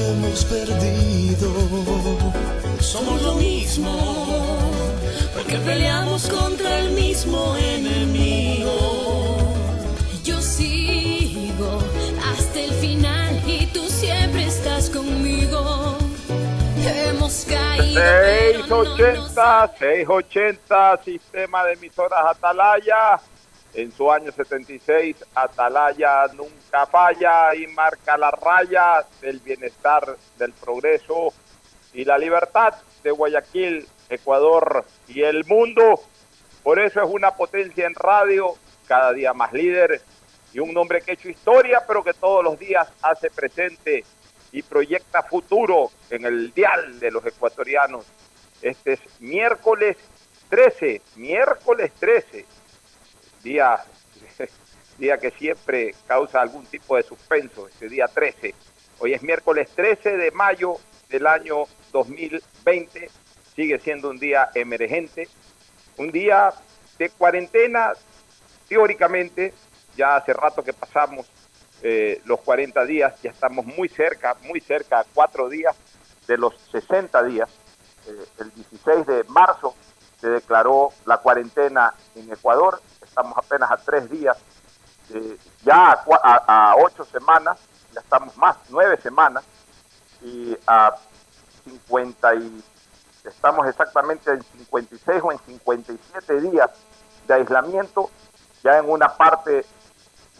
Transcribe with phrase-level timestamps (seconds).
[0.00, 1.50] hemos perdido.
[2.80, 4.70] Somos lo mismo,
[5.34, 9.38] porque peleamos contra el mismo enemigo.
[10.24, 11.78] Yo sigo
[12.30, 15.96] hasta el final y tú siempre estás conmigo.
[16.82, 18.00] Hemos caído.
[18.00, 23.20] pero no nos 680, 680, sistema de emisoras Atalaya.
[23.72, 31.32] En su año 76, Atalaya nunca falla y marca la raya del bienestar, del progreso
[31.92, 32.74] y la libertad
[33.04, 36.00] de Guayaquil, Ecuador y el mundo.
[36.64, 38.54] Por eso es una potencia en radio,
[38.88, 40.02] cada día más líder
[40.52, 44.04] y un hombre que ha hecho historia, pero que todos los días hace presente
[44.50, 48.04] y proyecta futuro en el dial de los ecuatorianos.
[48.60, 49.96] Este es miércoles
[50.48, 52.44] 13, miércoles 13,
[53.42, 53.82] día,
[54.98, 58.54] día que siempre causa algún tipo de suspenso, este día 13.
[58.98, 60.76] Hoy es miércoles 13 de mayo
[61.08, 63.10] del año 2020,
[63.54, 65.28] sigue siendo un día emergente,
[65.96, 66.52] un día
[66.98, 67.92] de cuarentena,
[68.68, 69.54] teóricamente,
[69.96, 71.26] ya hace rato que pasamos
[71.82, 75.74] eh, los 40 días, ya estamos muy cerca, muy cerca, cuatro días
[76.26, 77.48] de los 60 días.
[78.06, 79.74] Eh, el 16 de marzo
[80.20, 84.36] se declaró la cuarentena en Ecuador, estamos apenas a tres días,
[85.10, 87.58] eh, ya a, a- a ocho semanas,
[87.92, 89.44] ya estamos más, nueve semanas,
[90.22, 90.94] y a
[91.64, 92.64] 50 y
[93.24, 96.70] estamos exactamente en 56 o en 57 días
[97.26, 98.10] de aislamiento,
[98.62, 99.64] ya en una parte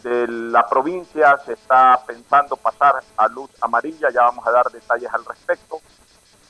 [0.03, 5.13] de la provincia se está pensando pasar a luz amarilla, ya vamos a dar detalles
[5.13, 5.79] al respecto.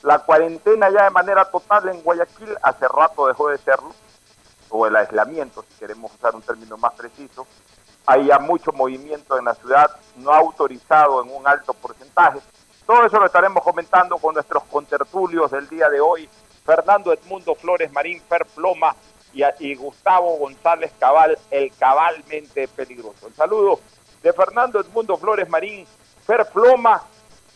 [0.02, 3.92] La cuarentena ya de manera total en Guayaquil hace rato dejó de serlo,
[4.72, 7.46] o el aislamiento, si queremos usar un término más preciso.
[8.06, 12.40] Hay ya mucho movimiento en la ciudad, no autorizado en un alto porcentaje.
[12.86, 16.28] Todo eso lo estaremos comentando con nuestros contertulios del día de hoy,
[16.64, 18.96] Fernando Edmundo Flores Marín Ferploma
[19.32, 23.28] y, a- y Gustavo González Cabal, el cabalmente peligroso.
[23.28, 23.78] El saludo
[24.22, 25.86] de Fernando Edmundo Flores Marín
[26.26, 27.02] Ferploma,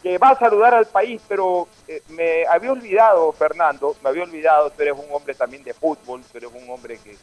[0.06, 4.70] que va a saludar al país, pero eh, me había olvidado, Fernando, me había olvidado,
[4.70, 7.16] tú eres un hombre también de fútbol, tú eres un hombre que,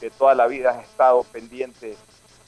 [0.00, 1.96] que toda la vida has estado pendiente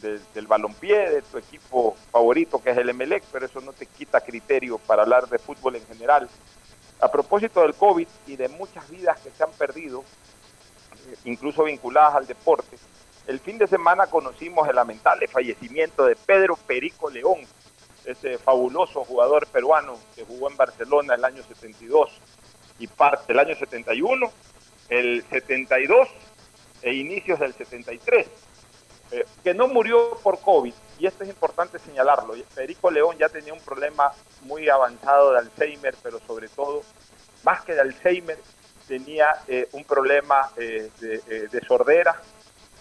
[0.03, 3.87] de- del balompié, de tu equipo favorito que es el Emelec, pero eso no te
[3.87, 6.29] quita criterio para hablar de fútbol en general.
[6.99, 12.17] A propósito del COVID y de muchas vidas que se han perdido, eh, incluso vinculadas
[12.17, 12.77] al deporte,
[13.29, 17.39] el fin de semana conocimos el lamentable fallecimiento de Pedro Perico León,
[18.07, 22.11] ese fabuloso jugador peruano que jugó en Barcelona el año 72
[22.79, 24.31] y parte del año 71,
[24.89, 26.09] el 72
[26.83, 28.27] e inicios del 73,
[29.13, 32.35] eh, que no murió por COVID, y esto es importante señalarlo.
[32.55, 34.13] Perico León ya tenía un problema
[34.43, 36.83] muy avanzado de Alzheimer, pero sobre todo,
[37.43, 38.39] más que de Alzheimer,
[38.87, 42.21] tenía eh, un problema eh, de, eh, de sordera,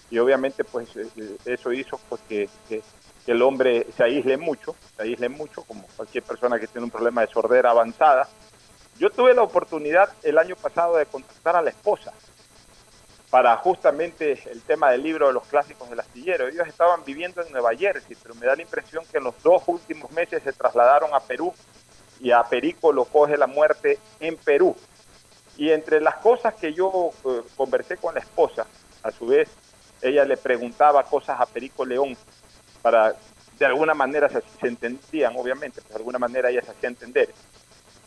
[0.10, 2.84] y obviamente pues eh, eh, eso hizo pues, que, que-
[3.26, 6.92] que el hombre se aísle mucho, se aísle mucho, como cualquier persona que tiene un
[6.92, 8.28] problema de sordera avanzada.
[9.00, 12.14] Yo tuve la oportunidad el año pasado de contactar a la esposa
[13.30, 16.48] para justamente el tema del libro de los clásicos del astillero.
[16.48, 19.64] Ellos estaban viviendo en Nueva Jersey, pero me da la impresión que en los dos
[19.68, 21.54] últimos meses se trasladaron a Perú
[22.20, 24.76] y a Perico lo coge la muerte en Perú.
[25.58, 28.68] Y entre las cosas que yo eh, conversé con la esposa,
[29.04, 29.50] a su vez,
[30.02, 32.16] ella le preguntaba cosas a Perico León
[32.86, 33.16] para,
[33.58, 37.34] de alguna manera se, entendían, obviamente, pues de alguna manera ella se hacía entender,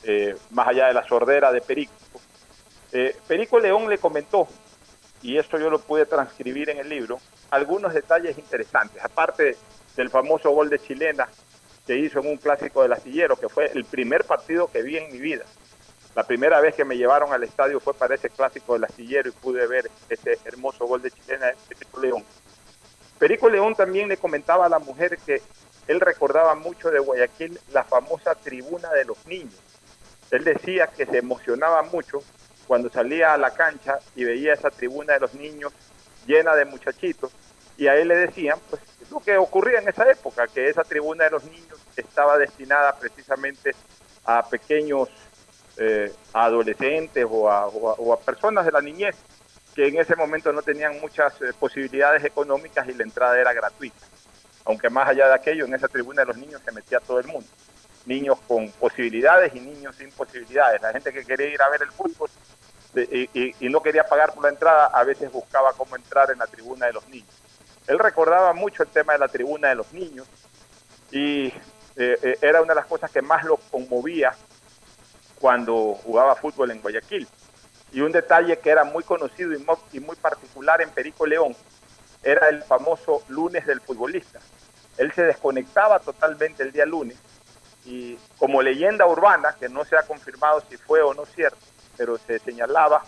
[0.04, 1.92] eh, más allá de la sordera de Perico.
[2.92, 4.46] Eh, Perico León le comentó
[5.20, 7.18] y esto yo lo pude transcribir en el libro,
[7.50, 9.56] algunos detalles interesantes, aparte
[9.96, 11.26] del famoso gol de chilena
[11.84, 15.10] que hizo en un clásico del astillero, que fue el primer partido que vi en
[15.10, 15.44] mi vida.
[16.14, 19.32] La primera vez que me llevaron al estadio fue para ese clásico del astillero y
[19.32, 22.24] pude ver ese hermoso gol de chilena de Perico León.
[23.18, 25.42] Perico León también le comentaba a la mujer que
[25.86, 29.58] él recordaba mucho de Guayaquil la famosa tribuna de los niños.
[30.30, 32.18] Él decía que se emocionaba mucho
[32.66, 35.72] cuando salía a la cancha y veía esa tribuna de los niños
[36.26, 37.32] llena de muchachitos,
[37.78, 41.24] y a él le decían, pues, lo que ocurría en esa época, que esa tribuna
[41.24, 43.70] de los niños estaba destinada precisamente
[44.24, 45.08] a pequeños
[45.78, 49.16] eh, adolescentes o a, personas de la niñez
[49.78, 54.04] que en ese momento no tenían muchas eh, posibilidades económicas y la entrada era gratuita.
[54.64, 57.28] Aunque más allá de aquello, en esa tribuna de los niños se metía todo el
[57.28, 57.48] mundo.
[58.04, 60.82] Niños con posibilidades y niños sin posibilidades.
[60.82, 62.28] La gente que quería ir a ver el fútbol
[62.92, 66.86] y, no quería pagar por la entrada, a veces buscaba cómo entrar en la tribuna
[66.86, 67.30] de los niños.
[67.86, 70.26] Él recordaba mucho el tema de la tribuna de los niños
[71.12, 71.52] y eh,
[71.94, 74.34] eh, era una de las cosas que más lo conmovía
[75.38, 77.28] cuando jugaba fútbol en Guayaquil.
[77.92, 79.52] Y un detalle que era muy conocido
[79.92, 81.56] y muy particular en Perico León
[82.22, 84.40] era el famoso lunes del futbolista.
[84.98, 87.16] Él se desconectaba totalmente el día lunes
[87.84, 91.58] y como leyenda urbana, que no se ha confirmado si fue o no cierto,
[91.96, 93.02] pero se señalaba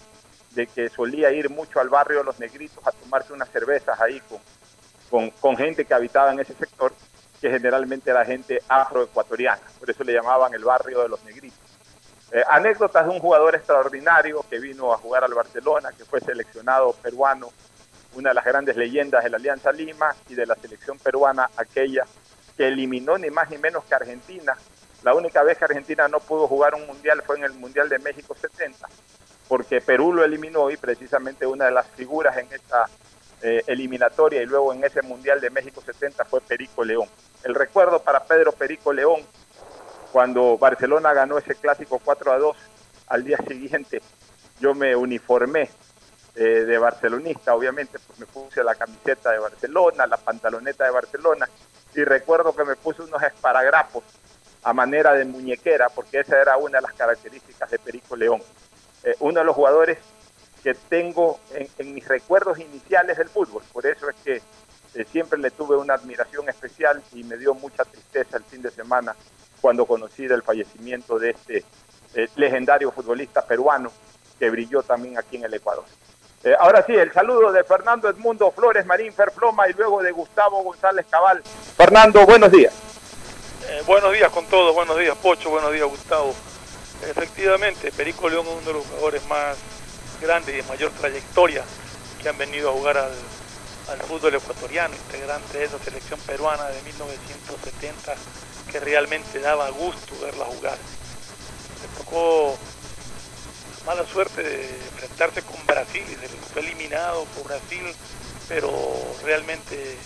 [0.53, 4.21] de que solía ir mucho al barrio de los negritos a tomarse unas cervezas ahí
[5.11, 6.93] con, con, gente que habitaba en ese sector,
[7.41, 11.59] que generalmente era gente afroecuatoriana, por eso le llamaban el barrio de los negritos.
[12.33, 16.93] Eh, anécdotas de un jugador extraordinario que vino a jugar al Barcelona, que fue seleccionado
[16.95, 17.49] peruano,
[18.15, 22.05] una de las grandes leyendas de la Alianza Lima y de la selección peruana, aquella
[22.57, 24.57] que eliminó ni más ni menos que Argentina
[25.03, 27.99] la única vez que Argentina no pudo jugar un mundial fue en el Mundial de
[27.99, 28.87] México 70,
[29.49, 32.85] porque Perú lo eliminó y precisamente una de las figuras en esta
[33.41, 37.09] eh, eliminatoria y luego en ese Mundial de México 70 fue Perico León.
[37.45, 39.23] El recuerdo para Pedro Perico León,
[40.13, 42.57] cuando Barcelona ganó ese clásico 4 a 2,
[43.09, 44.01] al día siguiente
[44.61, 45.71] yo me uniformé
[46.35, 51.49] eh, de barcelonista, obviamente, pues me puse la camiseta de Barcelona, la pantaloneta de Barcelona,
[51.95, 54.05] y recuerdo que me puse unos esparagrapos
[54.63, 58.41] a manera de muñequera, porque esa era una de las características de Perico León.
[59.03, 59.99] Eh, uno de los jugadores
[60.63, 64.43] que tengo en, mis recuerdos iniciales del fútbol, por eso es que
[64.95, 68.71] eh, siempre le tuve una admiración especial y me dio mucha tristeza el fin de
[68.71, 69.17] semana
[69.61, 71.65] cuando conocí el fallecimiento de este
[72.15, 73.93] eh, legendario futbolista peruano
[74.39, 75.85] que brilló también aquí en el Ecuador.
[76.59, 81.07] ahora sí, el saludo de Fernando Edmundo Flores Marín Ferploma y luego de Gustavo González
[81.11, 81.43] Cabal.
[81.77, 82.73] Fernando, buenos días.
[83.69, 86.35] Eh, buenos días con todos, buenos días Pocho, buenos días Gustavo.
[87.09, 89.57] Efectivamente, Perico León es uno de los jugadores más
[90.21, 91.63] grandes y de mayor trayectoria
[92.21, 93.13] que han venido a jugar al,
[94.09, 98.15] fútbol ecuatoriano, integrante de esa selección peruana de 1970
[98.71, 100.79] que realmente daba gusto verla jugar.
[101.83, 102.57] Le tocó
[103.87, 107.95] mala suerte de enfrentarse con Brasil y se fue eliminado por Brasil,
[108.49, 108.71] pero
[109.25, 109.97] realmente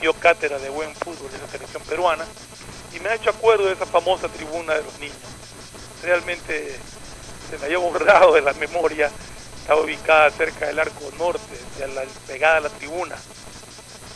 [0.00, 2.24] dio cátedra de buen fútbol en la selección peruana
[2.94, 5.16] y me ha hecho acuerdo de esa famosa tribuna de los niños.
[6.02, 6.76] Realmente
[7.50, 9.10] se me había borrado de la memoria,
[9.60, 11.60] estaba ubicada cerca del arco norte,
[12.26, 13.16] pegada a la tribuna.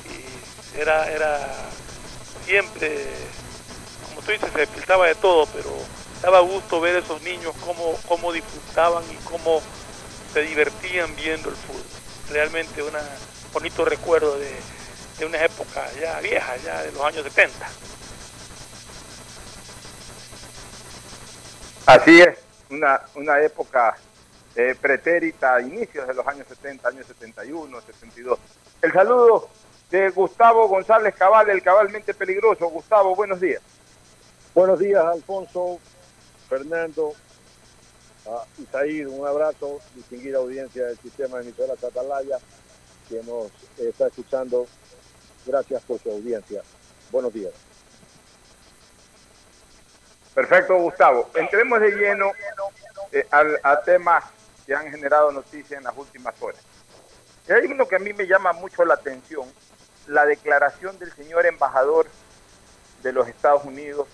[0.09, 1.41] Y era, era
[2.47, 3.07] siempre,
[4.25, 5.71] tú se despiltaba de todo, pero
[6.23, 9.61] daba gusto ver a esos niños cómo, cómo disfrutaban y cómo
[10.33, 11.83] se divertían viendo el fútbol.
[12.31, 12.93] Realmente un
[13.53, 14.51] bonito recuerdo de,
[15.19, 17.67] de una época ya vieja, ya de los años 70.
[21.87, 22.39] Así es,
[22.71, 23.95] una, una época
[24.57, 28.39] eh, pretérita, inicios de los años 70, años 71, 72.
[28.81, 29.51] El saludo
[29.91, 32.69] de Gustavo González Cabal, el cabalmente peligroso.
[32.69, 33.61] Gustavo, buenos días.
[34.55, 35.81] Buenos días, Alfonso,
[36.49, 37.13] Fernando,
[38.27, 42.39] uh, un abrazo, distinguida audiencia del sistema de emisoras Atalaya
[43.09, 44.69] que nos está escuchando.
[45.45, 46.63] Gracias por su audiencia.
[47.11, 47.53] Buenos días.
[50.37, 51.29] Perfecto, Gustavo.
[51.35, 52.31] Entremos de lleno
[53.11, 54.23] eh, al, a temas
[54.65, 56.63] que han generado noticias en las últimas horas.
[57.49, 59.53] Hay uno que a mí me llama mucho la atención,
[60.07, 62.07] la declaración del señor embajador
[63.03, 64.07] de los Estados Unidos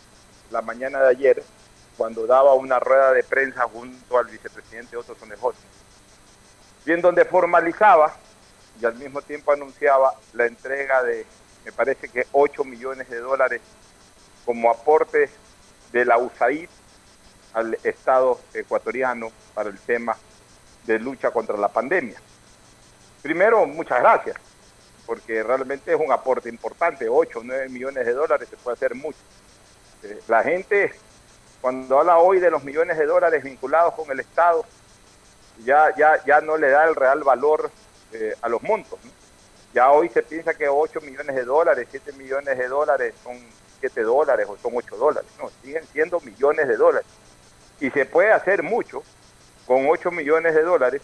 [0.51, 1.43] la mañana de ayer,
[1.97, 5.55] cuando daba una rueda de prensa junto al vicepresidente Otto Sonejot,
[6.87, 8.15] y en donde formalizaba
[8.81, 11.27] y al mismo tiempo anunciaba la entrega de,
[11.65, 13.61] me parece que 8 millones de dólares
[14.45, 15.29] como aporte
[15.93, 16.69] de la USAID
[17.53, 20.17] al Estado ecuatoriano para el tema
[20.87, 22.21] de lucha contra la pandemia.
[23.23, 24.37] Primero, muchas gracias,
[25.05, 28.95] porque realmente es un aporte importante, 8 o 9 millones de dólares se puede hacer
[28.95, 29.19] mucho.
[30.29, 30.93] La gente,
[31.61, 34.65] cuando habla hoy de los millones de dólares vinculados con el Estado,
[35.65, 37.71] ya, ya, ya no le da el real valor
[38.13, 38.99] eh, a los montos.
[39.75, 43.39] Ya hoy se piensa que 8 millones de dólares, 7 millones de dólares son
[43.81, 45.31] 7 dólares o son 8 dólares.
[45.39, 47.09] No, siguen siendo millones de dólares.
[47.79, 49.03] Y se puede hacer mucho
[49.67, 51.03] con 8 millones de dólares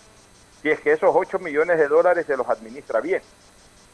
[0.63, 3.23] si es que esos 8 millones de dólares se los administra bien.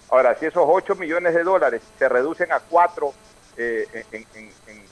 [0.08, 3.12] Ahora, si esos 8 millones de dólares se reducen a 4
[3.58, 4.26] eh, en,
[4.66, 4.91] en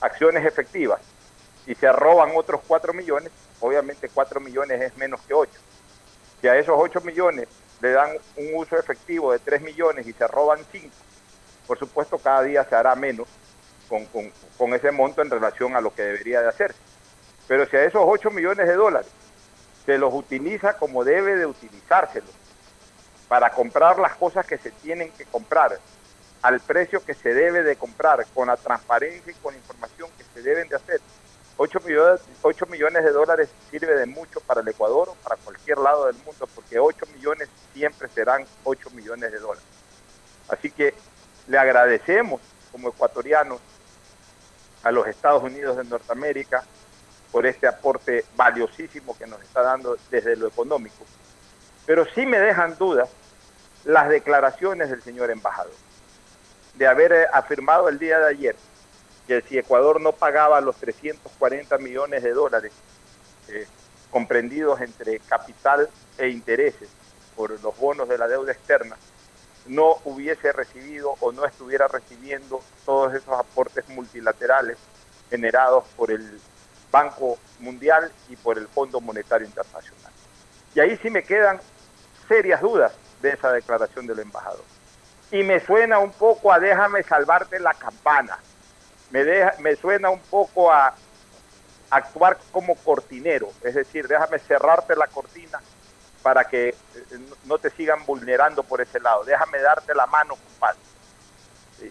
[0.00, 1.00] acciones efectivas
[1.66, 5.50] y se roban otros 4 millones, obviamente 4 millones es menos que 8.
[6.40, 7.48] Si a esos 8 millones
[7.80, 10.88] le dan un uso efectivo de 3 millones y se roban 5,
[11.66, 13.28] por supuesto cada día se hará menos
[13.88, 16.78] con, ese monto en relación a lo que debería de hacerse.
[17.48, 19.10] Pero si a esos 8 millones de dólares
[19.84, 22.30] se los utiliza como debe de utilizárselos
[23.28, 25.78] para comprar las cosas que se tienen que comprar
[26.46, 30.22] al precio que se debe de comprar, con la transparencia y con la información que
[30.32, 31.00] se deben de hacer,
[31.56, 35.78] 8 millones, 8 millones de dólares sirve de mucho para el Ecuador o para cualquier
[35.78, 39.64] lado del mundo, porque 8 millones siempre serán 8 millones de dólares.
[40.48, 40.94] Así que
[41.48, 43.58] le agradecemos como ecuatorianos
[44.84, 46.62] a los Estados Unidos de Norteamérica
[47.32, 51.04] por este aporte valiosísimo que nos está dando desde lo económico.
[51.86, 53.08] Pero sí me dejan dudas
[53.84, 55.74] las declaraciones del señor embajador,
[56.76, 58.56] de haber eh, afirmado el día de ayer
[59.26, 62.72] que si Ecuador no pagaba los 340 millones de dólares
[63.48, 63.66] eh,
[64.10, 66.88] comprendidos entre capital e intereses
[67.34, 68.96] por los bonos de la deuda externa,
[69.66, 74.78] no hubiese recibido o no estuviera recibiendo todos esos aportes multilaterales
[75.28, 76.40] generados por el
[76.92, 80.12] Banco Mundial y por el Fondo Monetario Internacional.
[80.74, 81.60] Y ahí sí me quedan
[82.28, 84.75] serias dudas de esa declaración del embajador.
[85.30, 88.38] Y me suena un poco a déjame salvarte la campana
[89.10, 90.94] me, deja, me suena un poco a
[91.90, 95.60] actuar como cortinero, es decir, déjame cerrarte la cortina
[96.22, 96.74] para que eh,
[97.44, 100.80] no te sigan vulnerando por ese lado, déjame darte la mano, compadre.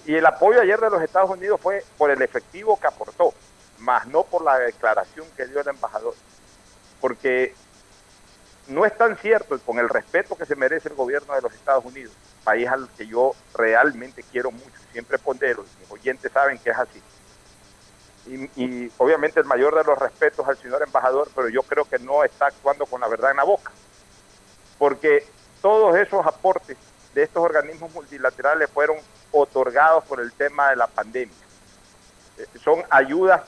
[0.06, 3.34] Y el apoyo ayer de los Estados Unidos fue por el efectivo que aportó,
[3.80, 6.16] más no por la declaración que dio el embajador,
[7.00, 7.56] porque
[8.68, 11.86] no es tan cierto, con el respeto que se merece el gobierno de los Estados
[11.86, 16.78] Unidos, país al que yo realmente quiero mucho, siempre pondero, mis oyentes saben que es
[16.78, 17.02] así.
[18.28, 22.24] Y, obviamente el mayor de los respetos al señor embajador, pero yo creo que no
[22.24, 23.72] está actuando con la verdad en la boca.
[24.80, 25.28] Porque
[25.62, 26.76] todos esos aportes
[27.14, 28.98] de estos organismos multilaterales fueron
[29.32, 31.36] otorgados por el tema de la pandemia.
[32.38, 33.44] Eh, son ayudas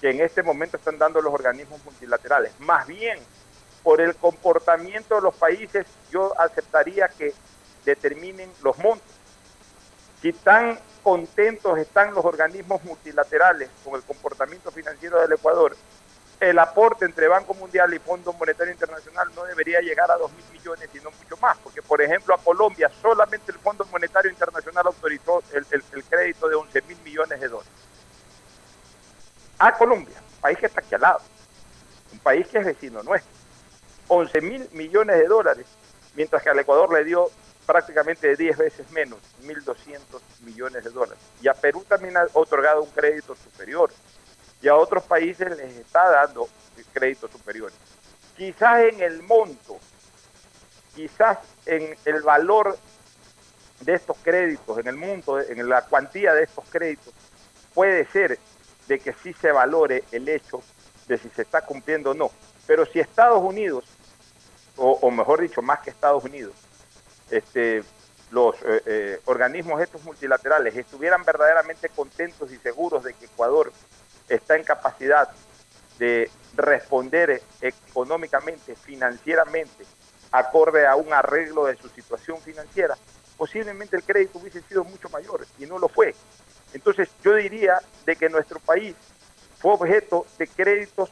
[0.00, 2.52] que en este momento están dando los organismos multilaterales.
[2.58, 3.18] Más bien,
[3.82, 7.32] por el comportamiento de los países, yo aceptaría que
[7.84, 9.08] determinen los montos.
[10.20, 15.76] Si tan contentos están los organismos multilaterales con el comportamiento financiero del Ecuador,
[16.40, 20.44] el aporte entre Banco Mundial y Fondo Monetario Internacional no debería llegar a 2 mil
[20.52, 25.42] millones, sino mucho más, porque por ejemplo a Colombia solamente el Fondo Monetario Internacional autorizó
[25.52, 27.72] el, crédito de 11 mil millones de dólares.
[29.58, 31.20] A Colombia, país que está aquí al lado,
[32.12, 33.37] un país que es vecino nuestro,
[34.08, 35.66] 11 mil millones de dólares,
[36.14, 37.30] mientras que al Ecuador le dio
[37.66, 39.98] prácticamente 10 veces menos, 1.200
[40.40, 41.22] millones de dólares.
[41.42, 43.90] Y a Perú también ha otorgado un crédito superior.
[44.62, 46.48] Y a otros países les está dando
[46.92, 47.76] créditos superiores.
[48.36, 49.78] Quizás en el monto,
[50.94, 52.78] quizás en el valor
[53.80, 57.12] de estos créditos, en el monto, en la cuantía de estos créditos,
[57.74, 58.38] puede ser
[58.88, 60.62] de que sí se valore el hecho
[61.06, 62.30] de si se está cumpliendo o no.
[62.66, 63.84] Pero si Estados Unidos,
[64.78, 66.54] o, mejor dicho, más que Estados Unidos,
[67.30, 67.82] este,
[68.30, 73.72] los eh, eh, organismos estos multilaterales estuvieran verdaderamente contentos y seguros de que Ecuador
[74.28, 75.28] está en capacidad
[75.98, 79.84] de responder económicamente, financieramente,
[80.30, 82.96] acorde a un arreglo de su situación financiera,
[83.36, 86.14] posiblemente el crédito hubiese sido mucho mayor y no lo fue.
[86.72, 88.94] Entonces yo diría de que nuestro país
[89.58, 91.10] fue objeto de créditos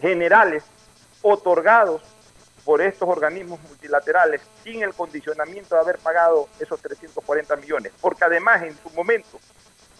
[0.00, 0.62] generales
[1.22, 2.02] otorgados
[2.64, 7.92] por estos organismos multilaterales sin el condicionamiento de haber pagado esos 340 millones.
[8.00, 9.38] Porque además en su momento,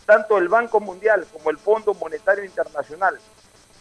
[0.06, 3.18] tanto el Banco Mundial como el Fondo Monetario Internacional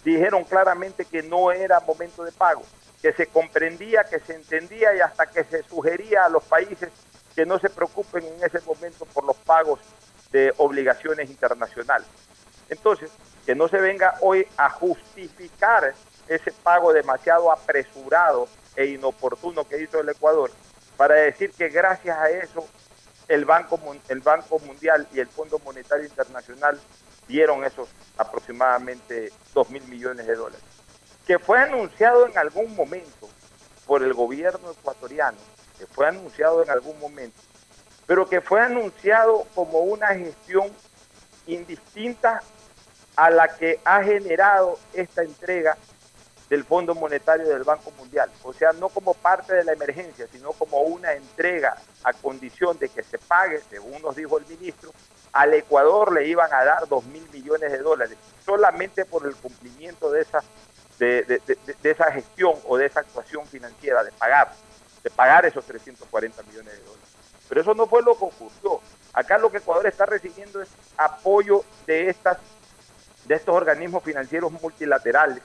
[0.03, 2.63] dijeron claramente que no era momento de pago,
[3.01, 6.89] que se comprendía, que se entendía y hasta que se sugería a los países
[7.35, 9.79] que no se preocupen en ese momento por los pagos
[10.31, 12.07] de obligaciones internacionales.
[12.69, 13.11] Entonces,
[13.45, 15.93] que no se venga hoy a justificar
[16.35, 20.51] ese pago demasiado apresurado e inoportuno que hizo el Ecuador
[20.97, 22.67] para decir que gracias a eso
[23.27, 26.79] el Banco, el Banco Mundial y el Fondo Monetario Internacional
[27.27, 30.63] dieron esos aproximadamente 2 mil millones de dólares.
[31.25, 33.29] Que fue anunciado en algún momento
[33.85, 35.37] por el gobierno ecuatoriano,
[35.77, 37.39] que fue anunciado en algún momento,
[38.05, 40.71] pero que fue anunciado como una gestión
[41.47, 42.41] indistinta
[43.15, 45.77] a la que ha generado esta entrega
[46.53, 48.29] del Fondo Monetario del Banco Mundial.
[48.43, 52.89] O sea, no como parte de la emergencia, sino como una entrega a condición de
[52.89, 54.91] que se pague, según nos dijo el ministro,
[55.31, 60.11] al Ecuador le iban a dar 2 mil millones de dólares, solamente por el cumplimiento
[60.11, 60.43] de esa,
[60.99, 61.41] de,
[61.81, 64.53] esa gestión o de esa actuación financiera, de pagar,
[65.03, 67.09] de pagar esos 340 millones de dólares.
[67.49, 68.79] Pero eso no fue lo que ocurrió.
[69.11, 72.37] Acá lo que Ecuador está recibiendo es apoyo de estas
[73.25, 75.41] de estos organismos financieros multilaterales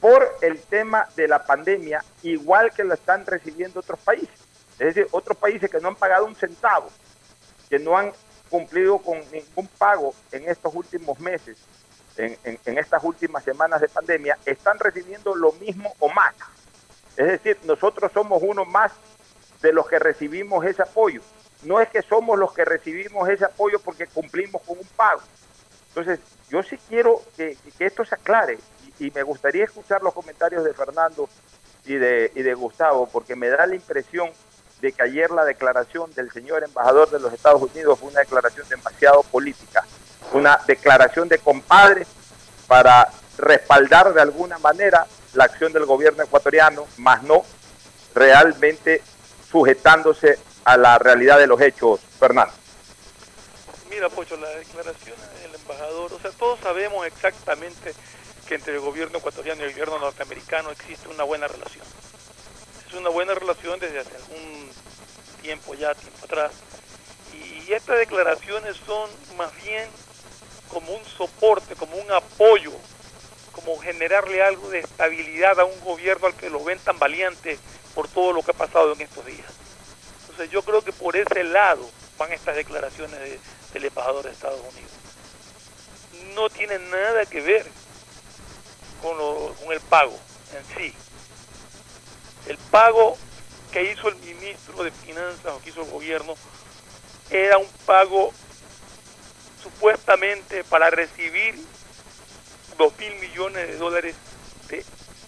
[0.00, 4.40] por el tema de la pandemia, igual que lo están recibiendo otros países.
[4.78, 6.88] Es decir, otros países que no han pagado un centavo,
[7.70, 8.12] que no han
[8.50, 11.56] cumplido con ningún pago en estos últimos meses,
[12.16, 16.34] en estas últimas semanas de pandemia, están recibiendo lo mismo o más.
[17.16, 18.92] Es decir, nosotros somos uno más
[19.62, 21.22] de los que recibimos ese apoyo.
[21.62, 25.22] No es que somos los que recibimos ese apoyo porque cumplimos con un pago.
[25.88, 28.58] Entonces, yo sí quiero que, esto se aclare
[28.98, 31.28] y, me gustaría escuchar los comentarios de Fernando
[31.84, 34.30] y de, y de Gustavo, porque me da la impresión
[34.80, 38.68] de que ayer la declaración del señor embajador de los Estados Unidos fue una declaración
[38.68, 39.84] demasiado política,
[40.32, 42.06] una declaración de compadre
[42.66, 47.44] para respaldar de alguna manera la acción del gobierno ecuatoriano, más no
[48.14, 49.02] realmente
[49.50, 52.52] sujetándose a la realidad de los hechos, Fernando.
[53.88, 57.94] Mira, Pocho, la declaración del embajador, o sea, todos sabemos exactamente
[58.46, 61.84] que entre el gobierno ecuatoriano y el gobierno norteamericano existe una buena relación.
[62.86, 64.70] Es una buena relación desde hace algún
[65.42, 66.52] tiempo ya, tiempo atrás.
[67.34, 69.88] Y estas declaraciones son más bien
[70.68, 72.72] como un soporte, como un apoyo,
[73.52, 77.58] como generarle algo de estabilidad a un gobierno al que lo ven tan valiente
[77.94, 79.52] por todo lo que ha pasado en estos días.
[80.22, 83.18] Entonces yo creo que por ese lado van estas declaraciones
[83.72, 84.92] del embajador de Estados Unidos.
[86.34, 87.66] No tienen nada que ver
[89.06, 90.18] con, con el pago
[90.56, 90.94] en sí.
[92.46, 93.16] El pago
[93.72, 96.34] que hizo el ministro de Finanzas o que hizo el gobierno
[97.30, 98.32] era un pago
[99.62, 101.54] supuestamente para recibir
[102.78, 104.16] dos mil millones de dólares
[104.68, 104.84] de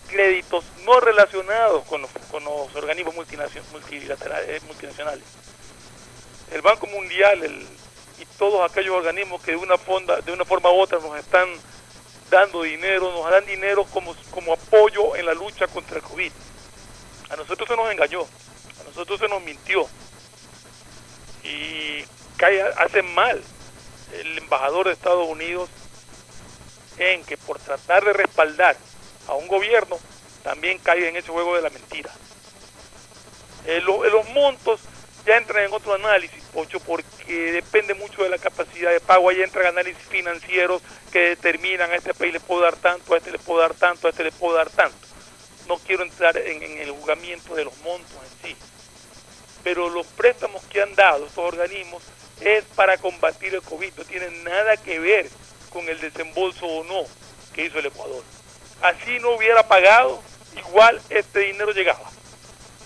[0.09, 5.25] créditos no relacionados con los, con los organismos multilaterales, multinacionales
[6.53, 7.45] el Banco Mundial
[8.19, 9.77] y todos aquellos organismos que de una,
[10.25, 11.49] de una forma u otra nos están
[12.31, 16.33] dando dinero, nos dan dinero como, como apoyo en la lucha contra el COVID.
[17.31, 19.87] A nosotros se nos engañó, a nosotros se nos mintió.
[21.45, 22.05] Y
[22.77, 23.43] hace mal
[24.13, 25.69] el embajador de Estados Unidos
[26.99, 28.77] en que por tratar de respaldar
[29.27, 29.99] a un gobierno
[30.43, 32.11] también cae en ese juego de la mentira.
[33.67, 34.81] Eh, los montos
[35.29, 39.29] ya entran en otro análisis, Pocho, porque depende mucho de la capacidad de pago.
[39.29, 40.81] Ahí entran análisis financieros
[41.13, 44.07] que determinan a este país le puedo dar tanto, a este le puedo dar tanto,
[44.07, 44.97] a este le puedo dar tanto.
[45.69, 48.57] No quiero entrar en, el juzgamiento de los montos en sí.
[49.63, 52.03] Pero los préstamos que han dado estos organismos
[52.41, 53.93] es para combatir el COVID.
[53.99, 55.29] No tienen nada que ver
[55.69, 57.05] con el desembolso o no
[57.53, 58.25] que hizo el Ecuador.
[58.81, 60.23] Así no hubiera pagado,
[60.57, 62.18] igual este dinero llegaba.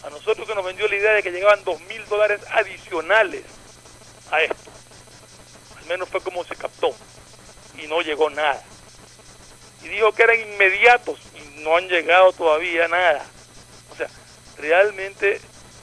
[0.05, 3.45] A nosotros se nos vendió la idea de que llegaban dos mil dólares adicionales
[4.31, 4.71] a esto.
[5.79, 6.95] Al menos fue como se captó.
[7.79, 8.63] Y no llegó nada.
[9.83, 13.25] Y dijo que eran inmediatos y no han llegado todavía nada.
[13.91, 14.09] O sea,
[14.59, 15.41] realmente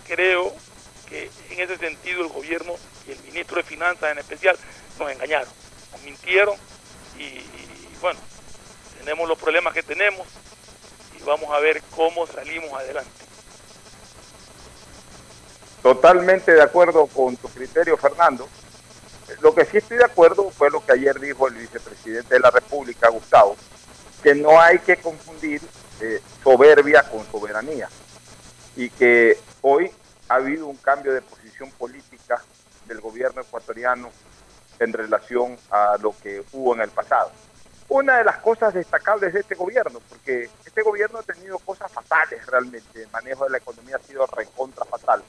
[0.08, 0.54] creo
[1.10, 2.76] que en ese sentido el gobierno
[3.08, 4.58] y el ministro de Finanzas en especial
[5.00, 5.50] nos engañaron,
[5.92, 6.56] nos mintieron
[7.18, 7.42] y
[8.00, 8.20] bueno,
[9.00, 10.28] tenemos los problemas que tenemos
[11.18, 13.19] y vamos a ver cómo salimos adelante.
[15.82, 18.48] Totalmente de acuerdo con tu criterio, Fernando.
[19.42, 22.52] Lo que sí estoy de acuerdo fue lo que ayer dijo el vicepresidente de la
[22.52, 23.56] República, Gustavo,
[24.22, 25.62] que no hay que confundir
[26.02, 27.88] eh, soberbia con soberanía
[28.76, 29.92] y que hoy
[30.28, 32.42] ha habido un cambio de posición política
[32.86, 34.10] del gobierno ecuatoriano
[34.80, 37.32] en relación a lo que hubo en el pasado.
[37.88, 42.46] Una de las cosas destacables de este gobierno, porque este gobierno ha tenido cosas fatales
[42.46, 45.24] realmente, el manejo de la economía ha sido recontra fatal.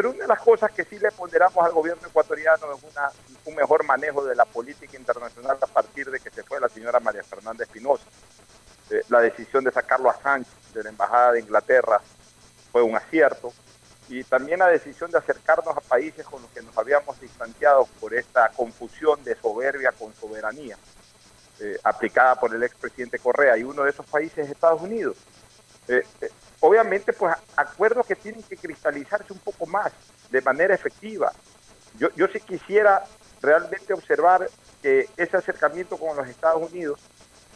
[0.00, 3.10] Pero una de las cosas que sí le ponderamos al gobierno ecuatoriano es una,
[3.44, 7.00] un mejor manejo de la política internacional a partir de que se fue la señora
[7.00, 8.04] María Fernanda Espinosa.
[8.88, 12.00] Eh, la decisión de sacarlo a Sánchez de la Embajada de Inglaterra
[12.72, 13.52] fue un acierto.
[14.08, 18.14] Y también la decisión de acercarnos a países con los que nos habíamos distanciado por
[18.14, 20.78] esta confusión de soberbia con soberanía
[21.60, 23.58] eh, aplicada por el expresidente Correa.
[23.58, 25.18] Y uno de esos países es Estados Unidos.
[25.88, 29.92] Eh, eh, obviamente, pues acuerdos que tienen que cristalizarse un poco más
[30.30, 31.32] de manera efectiva.
[31.98, 33.04] Yo, yo sí quisiera
[33.42, 34.48] realmente observar
[34.82, 37.00] que ese acercamiento con los Estados Unidos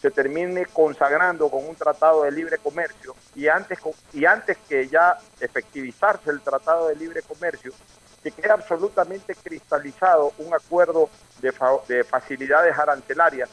[0.01, 3.79] se termine consagrando con un tratado de libre comercio y antes,
[4.13, 7.73] y antes que ya efectivizarse el tratado de libre comercio,
[8.23, 11.09] que quede absolutamente cristalizado un acuerdo
[11.41, 11.55] de,
[11.89, 13.49] de facilidades arancelarias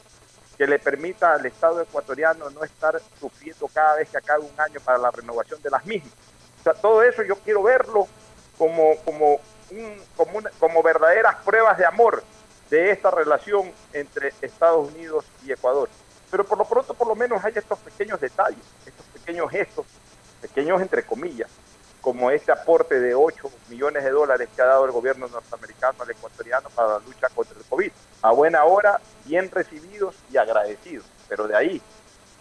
[0.61, 4.79] que le permita al Estado ecuatoriano no estar sufriendo cada vez que acabe un año
[4.79, 6.13] para la renovación de las mismas.
[6.59, 8.07] O sea, todo eso yo quiero verlo
[8.59, 9.39] como, como,
[10.59, 12.23] como verdaderas pruebas de amor
[12.69, 15.89] de esta relación entre Estados Unidos y Ecuador.
[16.29, 19.87] Pero por lo pronto, por lo menos, hay estos pequeños detalles, estos pequeños gestos,
[20.43, 21.49] pequeños entre comillas,
[22.01, 26.09] como este aporte de 8 millones de dólares que ha dado el gobierno norteamericano al
[26.09, 27.91] ecuatoriano para la lucha contra el COVID.
[28.23, 31.05] A buena hora, bien recibidos y agradecidos.
[31.29, 31.81] Pero de ahí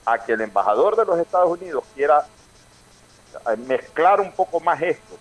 [0.07, 2.25] a que el embajador de los Estados Unidos quiera
[3.67, 5.19] mezclar un poco más esto,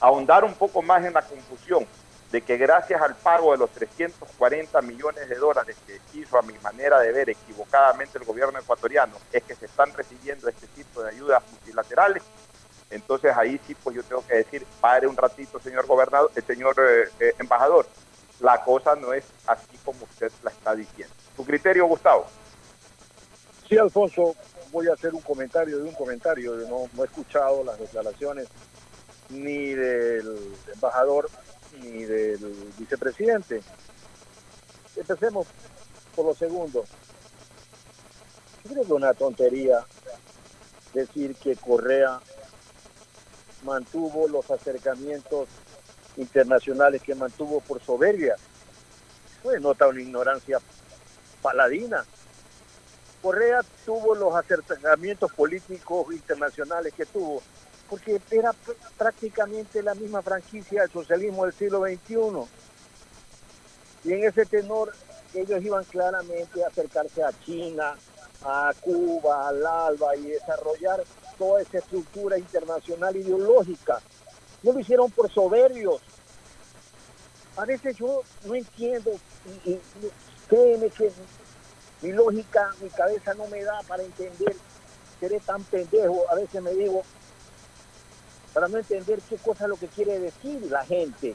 [0.00, 1.86] ahondar un poco más en la confusión
[2.32, 6.58] de que gracias al pago de los 340 millones de dólares que hizo a mi
[6.58, 11.10] manera de ver equivocadamente el gobierno ecuatoriano, es que se están recibiendo este tipo de
[11.10, 12.22] ayudas multilaterales,
[12.90, 16.74] entonces ahí sí pues yo tengo que decir, pare un ratito señor gobernador, el señor
[16.78, 17.86] eh, eh, embajador,
[18.40, 21.14] la cosa no es así como usted la está diciendo.
[21.36, 22.26] ¿Tu criterio, Gustavo?
[23.68, 24.34] Sí, Alfonso,
[24.70, 28.48] voy a hacer un comentario de un comentario, no, no he escuchado las declaraciones
[29.30, 31.28] ni del embajador
[31.80, 33.62] ni del vicepresidente.
[34.94, 35.46] Empecemos
[36.14, 36.84] por lo segundo.
[38.64, 39.84] Yo creo que es una tontería
[40.92, 42.20] decir que Correa
[43.62, 45.48] mantuvo los acercamientos
[46.16, 48.36] internacionales que mantuvo por soberbia.
[49.42, 50.58] Fue nota una ignorancia
[51.42, 52.04] paladina.
[53.22, 57.42] Correa tuvo los acercamientos políticos internacionales que tuvo
[57.88, 58.52] porque era
[58.98, 62.48] prácticamente la misma franquicia del socialismo del siglo XXI.
[64.04, 64.92] Y en ese tenor
[65.34, 67.94] ellos iban claramente a acercarse a China,
[68.44, 71.04] a Cuba, al ALBA y desarrollar
[71.38, 74.00] toda esa estructura internacional ideológica.
[74.62, 76.00] No lo hicieron por soberbios.
[77.56, 79.12] A veces yo no entiendo,
[79.64, 79.80] y, y,
[80.48, 81.10] créeme que
[82.02, 84.54] mi lógica, mi cabeza no me da para entender,
[85.18, 87.02] seré tan pendejo, a veces me digo,
[88.52, 91.34] para no entender qué cosa es lo que quiere decir la gente.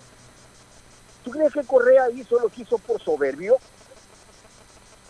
[1.23, 3.57] ¿Tú crees que Correa hizo lo que hizo por soberbio?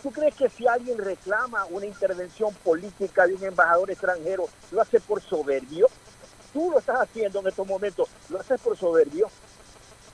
[0.02, 4.98] ¿Tú crees que si alguien reclama una intervención política de un embajador extranjero, lo hace
[4.98, 5.86] por soberbio?
[6.52, 9.28] Tú lo estás haciendo en estos momentos, ¿lo haces por soberbio?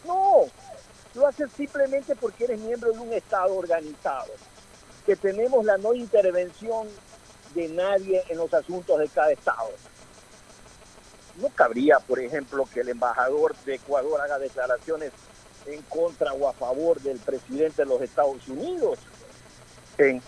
[0.06, 0.42] No,
[1.14, 4.30] lo haces simplemente porque eres miembro de un Estado organizado,
[5.06, 6.86] que tenemos la no intervención
[7.54, 9.70] de nadie en los asuntos de cada Estado.
[11.40, 15.12] No cabría, por ejemplo, que el embajador de Ecuador haga declaraciones
[15.64, 18.98] en contra o a favor del presidente de los Estados Unidos
[19.98, 20.22] en,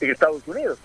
[0.00, 0.78] Estados Unidos.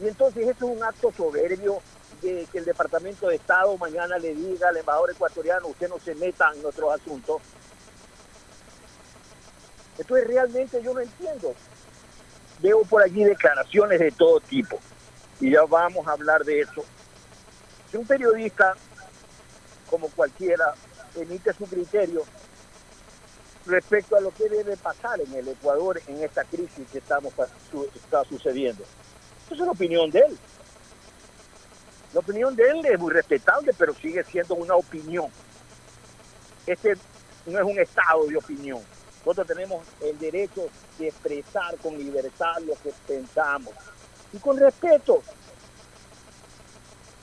[0.00, 1.80] Y entonces eso es un acto soberbio
[2.22, 6.14] de que el Departamento de Estado mañana le diga al embajador ecuatoriano, usted no se
[6.14, 7.42] meta en nuestros asuntos.
[9.98, 11.54] Entonces realmente yo no entiendo.
[12.60, 14.78] Veo por allí declaraciones de todo tipo.
[15.40, 16.84] Y ya vamos a hablar de eso.
[17.90, 18.74] Si un periodista,
[19.88, 20.74] como cualquiera,
[21.16, 22.22] emite su criterio
[23.70, 27.32] respecto a lo que debe pasar en el Ecuador en esta crisis que estamos
[27.94, 28.84] está sucediendo.
[29.46, 30.38] Esa es la opinión de él.
[32.12, 35.26] La opinión de él es muy respetable, pero sigue siendo una opinión.
[36.66, 36.96] Este
[37.46, 38.82] no es un estado de opinión.
[39.20, 40.66] Nosotros tenemos el derecho
[40.98, 43.74] de expresar con libertad lo que pensamos
[44.32, 45.22] y con respeto.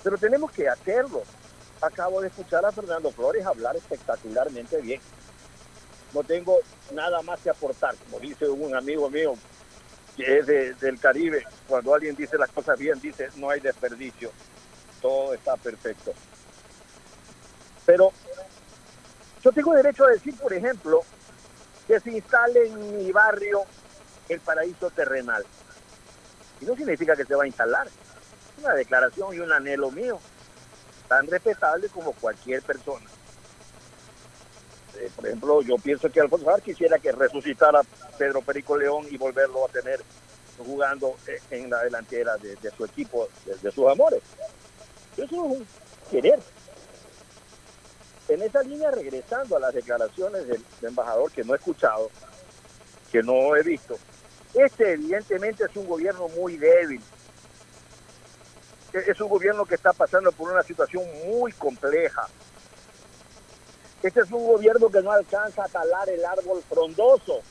[0.03, 1.23] Pero tenemos que hacerlo.
[1.81, 5.01] Acabo de escuchar a Fernando Flores hablar espectacularmente bien
[6.13, 6.59] no tengo
[6.93, 7.95] nada más que aportar.
[7.97, 9.33] Como dice un amigo mío,
[10.15, 14.31] que es de- del Caribe, cuando alguien dice las cosas bien, dice no hay desperdicio,
[15.01, 16.13] todo está perfecto.
[17.85, 18.11] Pero
[19.43, 21.01] yo tengo derecho a decir, por ejemplo,
[21.87, 23.61] que se instale en mi barrio
[24.27, 25.45] el paraíso terrenal.
[26.59, 27.87] Y no significa que se va a instalar.
[27.87, 30.19] Es una declaración y un anhelo mío,
[31.07, 33.09] tan respetable como cualquier persona.
[34.99, 37.81] Eh, por ejemplo, yo pienso que Alfonso Jar quisiera que resucitara
[38.17, 39.99] Pedro Perico León y volverlo a tener
[40.57, 44.21] jugando eh, en la delantera de, su equipo, de, sus amores.
[45.15, 45.67] Eso es un
[46.09, 46.39] querer.
[48.27, 52.09] En esa línea, regresando a las declaraciones del, del embajador que no he escuchado,
[53.11, 53.95] que no he visto,
[54.53, 57.01] este evidentemente es un gobierno muy débil.
[58.93, 62.27] E- Es un gobierno que está pasando por una situación muy compleja.
[64.03, 67.41] Este es un gobierno que no alcanza a talar el árbol frondoso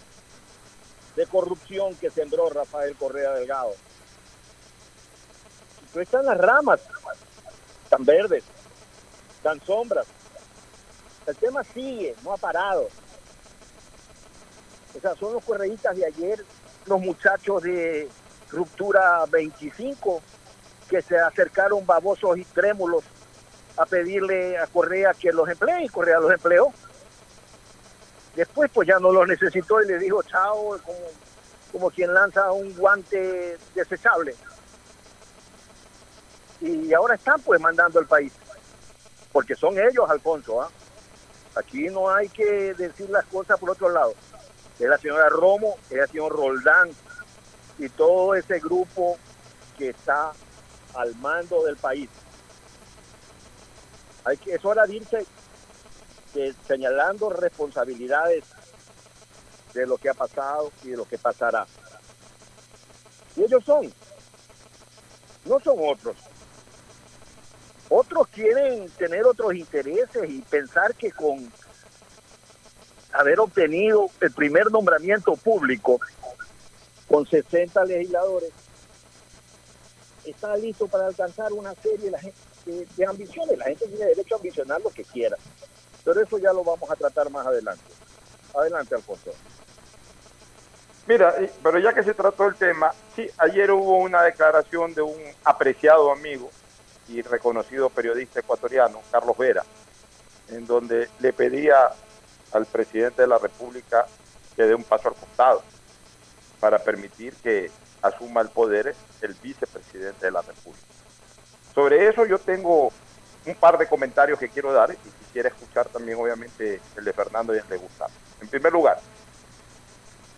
[1.17, 3.75] de corrupción que sembró Rafael Correa Delgado.
[5.95, 6.81] No están las ramas
[7.89, 8.45] tan verdes,
[9.43, 10.07] tan sombras.
[11.27, 12.89] El tema sigue, no ha parado.
[14.97, 16.45] O sea, son los correístas de ayer,
[16.87, 18.09] los muchachos de
[18.51, 20.23] Ruptura 25,
[20.89, 23.05] que se acercaron babosos y trémulos
[23.77, 26.73] a pedirle a Correa que los emplee y Correa los empleó.
[28.35, 30.99] Después pues ya no los necesitó y le dijo chao como,
[31.73, 34.35] como quien lanza un guante desechable.
[36.61, 38.33] Y ahora están pues mandando el país,
[39.33, 40.63] porque son ellos, Alfonso.
[40.63, 40.71] ¿ah?
[41.57, 44.15] Aquí no hay que decir las cosas por otro lado.
[44.79, 46.91] Es la señora Romo, es el señor Roldán
[47.79, 49.17] y todo ese grupo
[49.79, 50.33] que está
[50.95, 52.09] al mando del país.
[54.27, 55.27] Hay que, es hora de irse
[56.67, 58.45] señalando responsabilidades
[59.73, 61.67] de lo que ha pasado y de lo que pasará.
[63.37, 63.93] Y ellos son,
[65.45, 66.19] no son otros.
[67.89, 71.53] Otros quieren tener otros intereses y pensar que con
[73.13, 76.01] haber obtenido el primer nombramiento público
[77.09, 78.53] con 60 legisladores,
[80.25, 83.57] está listo para alcanzar una serie de, la gente- de- de ambiciones.
[83.59, 85.37] La gente tiene derecho a ambicionar lo que quiera.
[86.05, 87.85] Pero eso ya lo vamos a tratar más adelante.
[88.55, 89.33] Adelante, Alfonso.
[91.07, 95.17] Mira, pero ya que se trató el tema, sí, ayer hubo una declaración de un
[95.45, 96.51] apreciado amigo
[97.09, 99.65] y reconocido periodista ecuatoriano, Carlos Vera,
[100.49, 101.91] en donde le pedía
[102.53, 104.07] al presidente de la República
[104.57, 105.63] que dé un paso al costado
[106.59, 107.71] para permitir que
[108.03, 110.87] asuma el poder el vicepresidente de la República.
[111.77, 112.91] Sobre eso yo tengo
[113.45, 117.55] un par de comentarios que quiero dar y quisiera escuchar también obviamente el de Fernando
[117.55, 118.11] y el de Gustavo.
[118.41, 118.99] En primer lugar,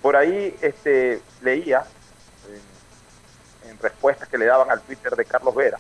[0.03, 1.85] por ahí este, leía
[3.65, 5.79] en, en respuestas que le daban al Twitter de Carlos Vera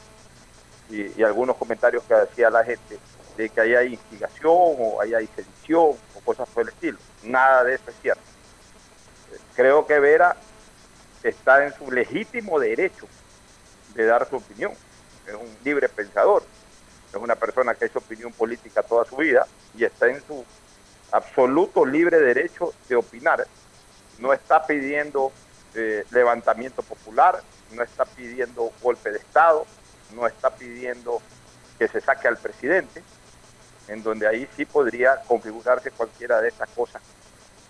[0.89, 2.97] y, y algunos comentarios que hacía la gente
[3.37, 6.99] de que ahí hay instigación o ahí hay sedición o cosas por el estilo.
[7.25, 8.23] Nada de eso es cierto.
[9.57, 10.37] Creo que Vera
[11.25, 13.09] está en su legítimo derecho
[13.95, 14.73] de dar su opinión.
[15.29, 16.43] Es un libre pensador.
[17.13, 20.45] Es una persona que ha hecho opinión política toda su vida y está en su
[21.13, 23.47] absoluto libre derecho de opinar
[24.19, 25.33] no está pidiendo
[25.75, 27.41] eh, levantamiento popular,
[27.73, 29.67] no está pidiendo golpe de Estado,
[30.15, 31.21] no está pidiendo
[31.79, 33.03] que se saque al presidente,
[33.87, 37.03] en donde ahí sí podría configurarse cualquiera de estas cosas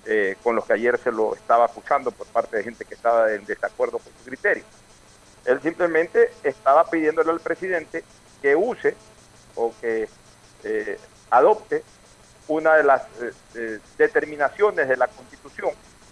[0.06, 3.32] eh, con los que ayer se lo estaba acusando por parte de gente que estaba
[3.32, 4.64] en desacuerdo con su criterio.
[5.48, 8.04] Él simplemente estaba pidiéndole al presidente
[8.42, 8.94] que use
[9.54, 10.06] o que
[10.62, 10.98] eh,
[11.30, 11.82] adopte
[12.48, 15.70] una de las eh, eh, determinaciones de la Constitución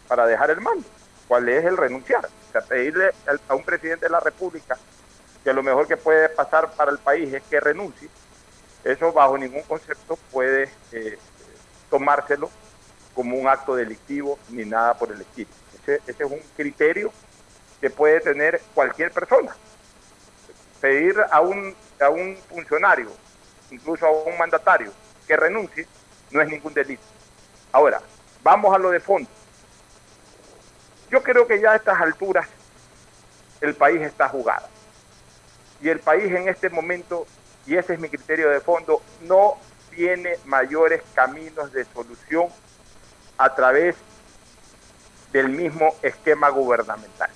[0.08, 0.88] para dejar el mando,
[1.28, 2.24] cuál es el renunciar.
[2.24, 3.10] O sea, pedirle
[3.46, 4.78] a un presidente de la República
[5.44, 8.08] que lo mejor que puede pasar para el país es que renuncie,
[8.84, 10.70] eso bajo ningún concepto puede
[11.90, 12.48] tomárselo
[13.14, 15.50] como un acto delictivo ni nada por el estilo.
[15.82, 17.12] Ese, ese es un criterio
[17.80, 19.54] que puede tener cualquier persona.
[20.80, 23.10] Pedir a un, a un funcionario,
[23.70, 24.92] incluso a un mandatario,
[25.26, 25.86] que renuncie,
[26.30, 27.02] no es ningún delito.
[27.72, 28.00] Ahora,
[28.42, 29.28] vamos a lo de fondo.
[31.10, 32.48] Yo creo que ya a estas alturas
[33.60, 34.68] el país está jugado.
[35.80, 37.26] Y el país en este momento,
[37.66, 39.58] y ese es mi criterio de fondo, no
[39.90, 42.48] tiene mayores caminos de solución
[43.38, 43.96] a través
[45.32, 47.30] del mismo esquema gubernamental,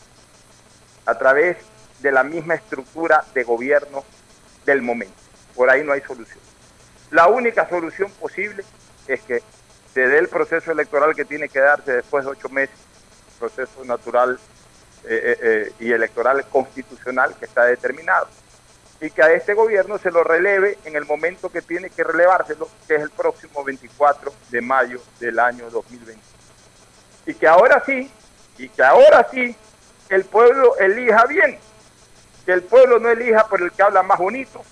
[1.07, 1.57] a través
[2.01, 4.05] de la misma estructura de gobierno
[4.65, 5.15] del momento.
[5.55, 6.41] Por ahí no hay solución.
[7.11, 8.65] La única solución posible
[9.07, 9.43] es que
[9.93, 12.77] se dé el proceso electoral que tiene que darse después de ocho meses,
[13.39, 14.39] proceso natural
[15.05, 18.29] eh, eh, y electoral constitucional que está determinado.
[19.01, 22.69] Y que a este gobierno se lo releve en el momento que tiene que relevárselo,
[22.87, 26.23] que es el próximo 24 de mayo del año 2020.
[27.27, 28.11] Y que ahora sí,
[28.59, 29.57] y que ahora sí,
[30.11, 31.59] el pueblo elija bien,
[32.45, 34.63] que el pueblo no elija por el que habla más bonito,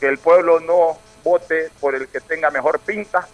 [0.00, 3.28] que el pueblo no vote por el que tenga mejor pinta,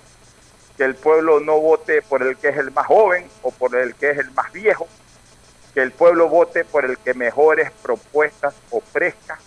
[0.76, 3.94] que el pueblo no vote por el que es el más joven o por el
[3.94, 4.88] que es el más viejo,
[5.74, 9.38] que el pueblo vote por el que mejores propuestas ofrezca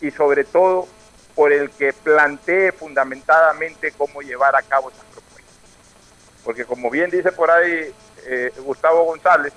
[0.00, 0.88] y sobre todo
[1.36, 5.54] por el que plantee fundamentadamente cómo llevar a cabo esas propuestas.
[6.42, 7.94] Porque como bien dice por ahí
[8.26, 9.52] eh, Gustavo González,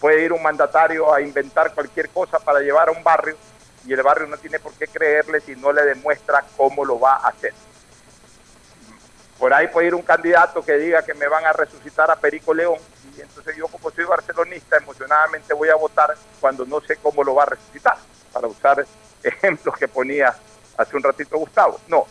[0.00, 3.36] puede ir un mandatario a inventar cualquier cosa para llevar a un barrio
[3.86, 7.14] y el barrio no tiene por qué creerle si no le demuestra cómo lo va
[7.14, 7.52] a hacer.
[9.38, 12.52] Por ahí puede ir un candidato que diga que me van a resucitar a Perico
[12.52, 12.78] León
[13.16, 17.36] y entonces yo como soy barcelonista emocionadamente voy a votar cuando no sé cómo lo
[17.36, 17.96] va a resucitar,
[18.32, 18.84] para usar
[19.22, 20.34] ejemplos que ponía
[20.76, 21.80] hace un ratito Gustavo.
[21.88, 22.06] No,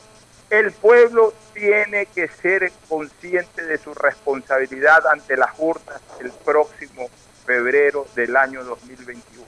[0.49, 7.09] el pueblo tiene que ser consciente de su responsabilidad ante las urnas el próximo
[7.47, 9.43] febrero del año 2021.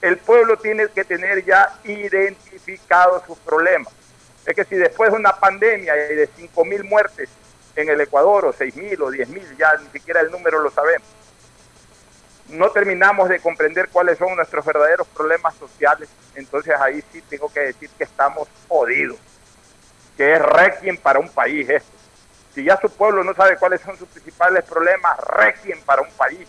[0.00, 3.92] El pueblo tiene que tener ya identificados sus problemas
[4.46, 7.30] es que si después de una pandemia y de 5.000 muertes
[7.76, 11.06] en el Ecuador, o 6.000 o 10.000, ya ni siquiera el número lo sabemos,
[12.48, 17.60] no terminamos de comprender cuáles son nuestros verdaderos problemas sociales, entonces ahí sí tengo que
[17.60, 19.18] decir que estamos jodidos,
[20.16, 21.92] que es requiem para un país esto.
[22.54, 26.46] Si ya su pueblo no sabe cuáles son sus principales problemas, requiem para un país.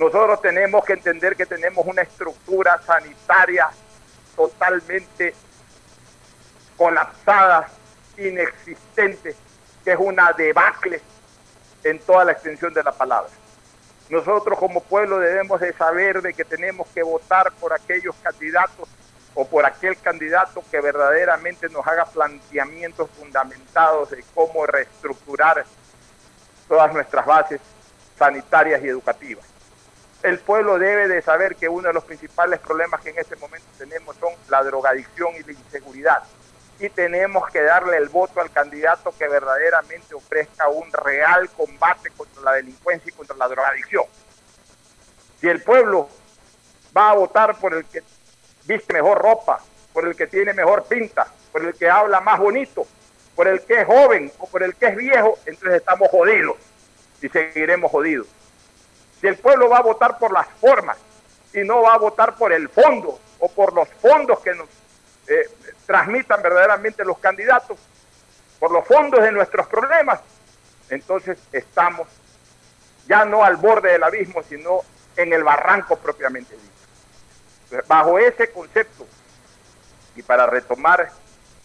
[0.00, 3.68] Nosotros tenemos que entender que tenemos una estructura sanitaria
[4.34, 5.34] totalmente
[6.74, 7.68] colapsada,
[8.16, 9.36] inexistente,
[9.84, 11.02] que es una debacle
[11.84, 13.30] en toda la extensión de la palabra.
[14.08, 18.88] Nosotros como pueblo debemos de saber de que tenemos que votar por aquellos candidatos
[19.34, 25.66] o por aquel candidato que verdaderamente nos haga planteamientos fundamentados de cómo reestructurar
[26.68, 27.60] todas nuestras bases
[28.16, 29.49] sanitarias y educativas.
[30.22, 33.66] El pueblo debe de saber que uno de los principales problemas que en este momento
[33.78, 36.22] tenemos son la drogadicción y la inseguridad
[36.80, 42.42] y tenemos que darle el voto al candidato que verdaderamente ofrezca un real combate contra
[42.42, 44.04] la delincuencia y contra la drogadicción.
[45.40, 46.08] Si el pueblo
[46.96, 48.02] va a votar por el que
[48.64, 49.60] viste mejor ropa,
[49.92, 52.86] por el que tiene mejor pinta, por el que habla más bonito,
[53.36, 56.56] por el que es joven o por el que es viejo, entonces estamos jodidos
[57.20, 58.26] y seguiremos jodidos.
[59.20, 60.96] Si el pueblo va a votar por las formas
[61.52, 64.68] y no va a votar por el fondo o por los fondos que nos
[65.26, 65.48] eh,
[65.86, 67.78] transmitan verdaderamente los candidatos
[68.60, 70.20] por los fondos de nuestros problemas,
[70.90, 72.06] entonces estamos
[73.08, 74.82] ya no al borde del abismo, sino
[75.16, 77.82] en el barranco propiamente dicho.
[77.88, 79.06] Bajo ese concepto,
[80.14, 81.10] y para retomar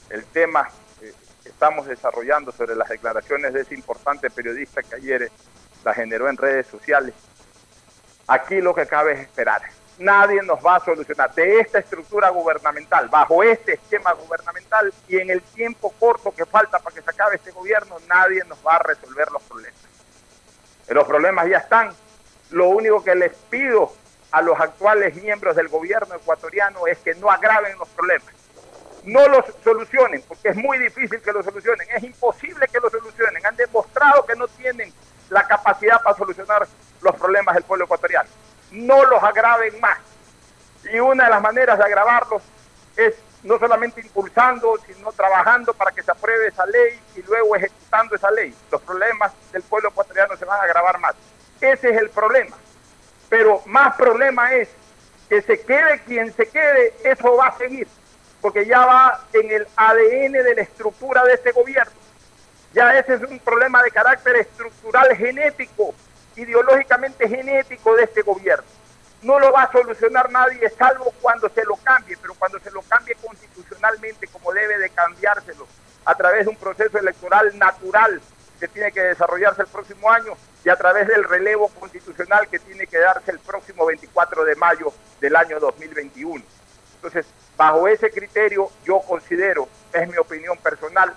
[0.10, 1.14] el tema que
[1.50, 5.32] estamos desarrollando sobre las declaraciones de ese importante periodista que ayer
[5.84, 7.14] la generó en redes sociales,
[8.28, 9.62] aquí lo que cabe es esperar
[9.98, 11.34] nadie nos va a solucionar.
[11.34, 16.80] De esta estructura gubernamental, bajo este esquema gubernamental y en el tiempo corto que falta
[16.80, 19.80] para que se acabe este gobierno, nadie nos va a resolver los problemas.
[20.88, 21.94] Los problemas ya están.
[22.52, 23.92] Lo único que les pido
[24.32, 28.34] a los actuales miembros del gobierno ecuatoriano es que no agraven los problemas.
[29.04, 31.88] No los solucionen, porque es muy difícil que los solucionen.
[31.96, 33.46] Es imposible que los solucionen.
[33.46, 34.94] Han demostrado que no tienen
[35.30, 36.68] la capacidad para solucionar
[37.06, 38.28] los problemas del pueblo ecuatoriano
[38.72, 40.00] no los agraven más.
[40.92, 42.42] Y una de las maneras de agravarlos
[42.98, 48.16] es no solamente impulsando, sino trabajando para que se apruebe esa ley y luego ejecutando
[48.16, 48.56] esa ley.
[48.72, 51.16] Los problemas del pueblo ecuatoriano se van a agravar más.
[51.62, 52.58] Ese es el problema.
[53.30, 54.70] Pero más problema es
[55.30, 57.88] que se quede quien se quede, eso va a seguir,
[58.42, 61.94] porque ya va en el ADN de la estructura de este gobierno.
[62.74, 65.94] Ya ese es un problema de carácter estructural genético
[66.36, 68.66] ideológicamente genético de este gobierno.
[69.22, 72.82] No lo va a solucionar nadie, salvo cuando se lo cambie, pero cuando se lo
[72.84, 75.68] cambie constitucionalmente, como debe de cambiárselo,
[76.06, 78.22] a través de un proceso electoral natural
[78.60, 80.34] que tiene que desarrollarse el próximo año
[80.64, 84.94] y a través del relevo constitucional que tiene que darse el próximo 24 de mayo
[85.20, 86.44] del año 2021.
[86.96, 87.26] Entonces,
[87.58, 91.14] bajo ese criterio, yo considero, es mi opinión personal,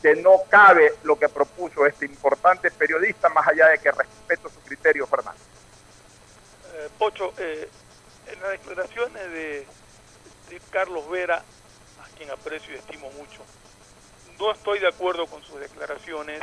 [0.00, 4.60] que no cabe lo que propuso este importante periodista, más allá de que respeto su
[4.60, 5.40] criterio, Fernando.
[6.74, 7.68] Eh, Pocho, eh,
[8.26, 9.66] en las declaraciones de,
[10.70, 13.42] Carlos Vera, a quien aprecio y estimo mucho,
[14.38, 16.40] no estoy de acuerdo con sus declaraciones,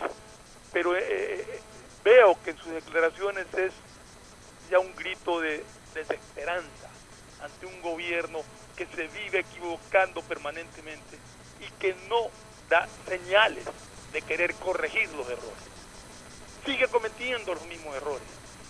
[0.71, 1.59] pero eh,
[2.03, 3.73] veo que en sus declaraciones es
[4.69, 6.89] ya un grito de desesperanza
[7.41, 8.39] ante un gobierno
[8.75, 11.17] que se vive equivocando permanentemente
[11.59, 12.29] y que no
[12.69, 13.65] da señales
[14.11, 15.63] de querer corregir los errores.
[16.65, 18.27] Sigue cometiendo los mismos errores.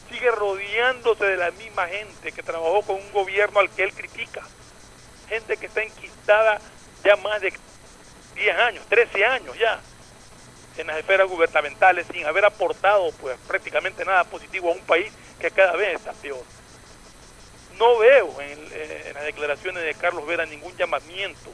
[0.09, 4.41] Sigue rodeándose de la misma gente que trabajó con un gobierno al que él critica.
[5.27, 6.61] Gente que está enquistada
[7.03, 7.53] ya más de
[8.35, 9.79] 10 años, 13 años ya
[10.77, 15.49] en las esferas gubernamentales sin haber aportado pues prácticamente nada positivo a un país que
[15.49, 16.43] cada vez está peor.
[17.79, 21.51] No veo en, en las declaraciones de Carlos Vera ningún llamamiento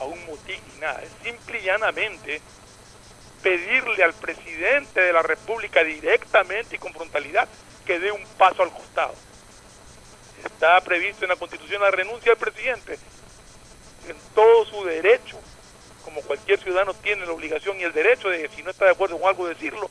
[0.00, 1.02] a un motín ni nada.
[1.02, 2.40] Es simple y llanamente
[3.42, 7.48] pedirle al presidente de la República directamente y con frontalidad
[7.86, 9.14] que dé un paso al costado.
[10.44, 12.98] Está previsto en la Constitución la renuncia del presidente
[14.08, 15.38] en todo su derecho,
[16.04, 19.18] como cualquier ciudadano tiene la obligación y el derecho de, si no está de acuerdo
[19.18, 19.90] con algo, decirlo.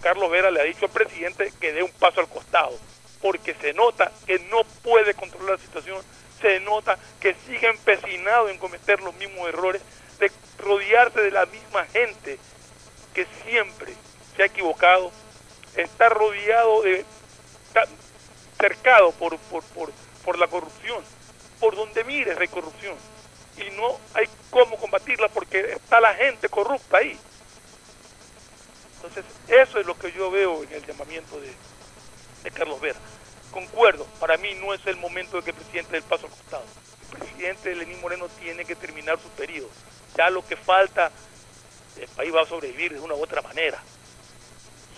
[0.00, 2.76] Carlos Vera le ha dicho al presidente que dé un paso al costado,
[3.20, 6.00] porque se nota que no puede controlar la situación,
[6.42, 9.80] se nota que sigue empecinado en cometer los mismos errores,
[10.18, 12.38] de rodearse de la misma gente
[13.14, 13.94] que siempre
[14.36, 15.10] se ha equivocado,
[15.76, 17.06] está rodeado de,
[17.68, 17.84] está
[18.58, 19.92] cercado por, por, por,
[20.24, 21.02] por la corrupción,
[21.60, 22.96] por donde mires hay corrupción
[23.56, 27.18] y no hay cómo combatirla porque está la gente corrupta ahí.
[28.96, 31.52] Entonces, eso es lo que yo veo en el llamamiento de,
[32.44, 32.98] de Carlos Vera.
[33.52, 36.64] Concuerdo, para mí no es el momento de que el presidente del paso al costado.
[37.12, 39.68] El presidente Lenín Moreno tiene que terminar su periodo.
[40.16, 41.12] Ya lo que falta,
[42.00, 43.80] el país va a sobrevivir de una u otra manera.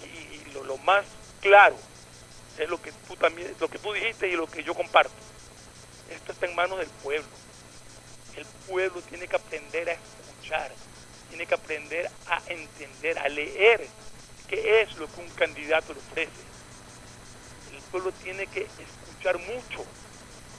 [0.05, 1.05] Y, lo más
[1.41, 1.77] claro
[2.57, 5.13] es lo que tú también, lo que tú dijiste y lo que yo comparto.
[6.11, 7.27] Esto está en manos del pueblo
[8.37, 10.73] el pueblo tiene que aprender a escuchar,
[11.29, 13.87] tiene que aprender a entender, a leer
[14.49, 16.54] qué es lo que un candidato le ofrece.
[17.95, 19.85] Pueblo tiene que escuchar mucho,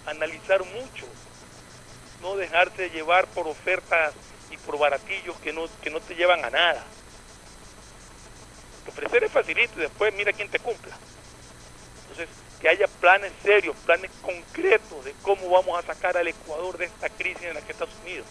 [0.05, 1.05] analizar mucho,
[2.21, 4.13] no dejarse llevar por ofertas
[4.49, 6.81] y por baratillos que no, que no te llevan a nada.
[8.87, 10.95] Ofrecer es facilito y después mira quién te cumpla.
[12.03, 12.29] Entonces,
[12.61, 17.09] que haya planes serios, planes concretos de cómo vamos a sacar al Ecuador de esta
[17.09, 18.23] crisis en la que está sumido.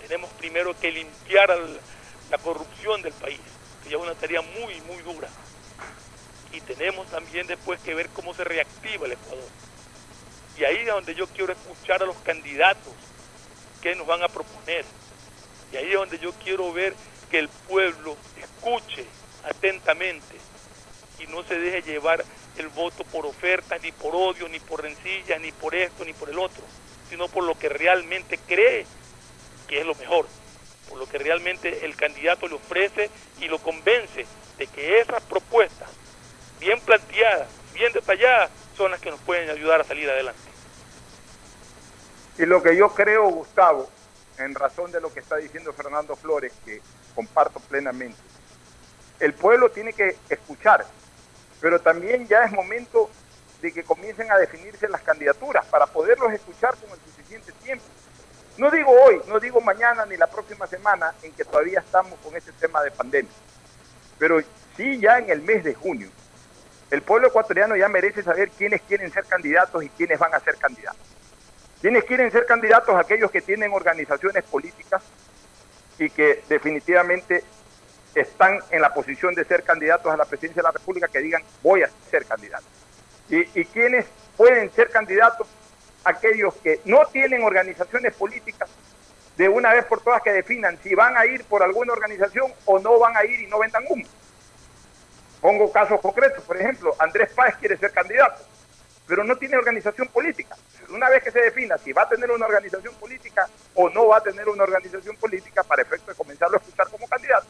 [0.00, 1.80] Tenemos primero que limpiar al,
[2.32, 3.38] la corrupción del país,
[3.84, 5.28] que ya es una tarea muy, muy dura.
[6.52, 9.48] Y tenemos también después que ver cómo se reactiva el Ecuador.
[10.58, 12.92] Y ahí es donde yo quiero escuchar a los candidatos
[13.80, 14.84] que nos van a proponer.
[15.72, 16.94] Y ahí es donde yo quiero ver
[17.30, 19.06] que el pueblo escuche
[19.44, 20.36] atentamente
[21.20, 22.24] y no se deje llevar
[22.56, 26.28] el voto por oferta, ni por odio, ni por rencilla, ni por esto, ni por
[26.28, 26.62] el otro,
[27.08, 28.86] sino por lo que realmente cree
[29.68, 30.26] que es lo mejor,
[30.88, 34.26] por lo que realmente el candidato le ofrece y lo convence
[34.58, 35.88] de que esas propuestas,
[36.60, 40.40] bien planteadas, bien detalladas, son las que nos pueden ayudar a salir adelante.
[42.38, 43.90] Y lo que yo creo, Gustavo,
[44.38, 46.80] en razón de lo que está diciendo Fernando Flores, que
[47.14, 48.18] comparto plenamente,
[49.18, 50.86] el pueblo tiene que escuchar,
[51.60, 53.10] pero también ya es momento
[53.60, 57.84] de que comiencen a definirse las candidaturas para poderlos escuchar con el suficiente tiempo.
[58.56, 62.34] No digo hoy, no digo mañana ni la próxima semana en que todavía estamos con
[62.36, 63.30] este tema de pandemia,
[64.18, 64.40] pero
[64.76, 66.10] sí ya en el mes de junio.
[66.90, 70.56] El pueblo ecuatoriano ya merece saber quiénes quieren ser candidatos y quiénes van a ser
[70.56, 71.06] candidatos.
[71.80, 75.02] Quienes quieren ser candidatos, aquellos que tienen organizaciones políticas
[75.98, 77.44] y que definitivamente
[78.14, 81.42] están en la posición de ser candidatos a la presidencia de la República que digan
[81.62, 82.64] voy a ser candidato.
[83.28, 85.46] Y, y quienes pueden ser candidatos,
[86.04, 88.68] aquellos que no tienen organizaciones políticas,
[89.36, 92.78] de una vez por todas que definan si van a ir por alguna organización o
[92.78, 94.04] no van a ir y no vendan humo.
[95.40, 98.42] Pongo casos concretos, por ejemplo, Andrés Páez quiere ser candidato,
[99.06, 100.54] pero no tiene organización política.
[100.90, 104.18] Una vez que se defina si va a tener una organización política o no va
[104.18, 107.48] a tener una organización política para efecto de comenzarlo a escuchar como candidato,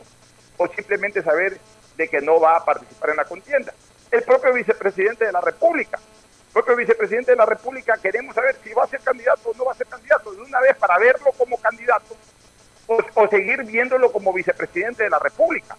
[0.57, 1.59] o simplemente saber
[1.97, 3.75] de que no va a participar en la contienda.
[4.11, 8.73] El propio vicepresidente de la República, el propio vicepresidente de la República, queremos saber si
[8.73, 11.33] va a ser candidato o no va a ser candidato de una vez para verlo
[11.37, 12.17] como candidato
[12.87, 15.77] o, o seguir viéndolo como vicepresidente de la República.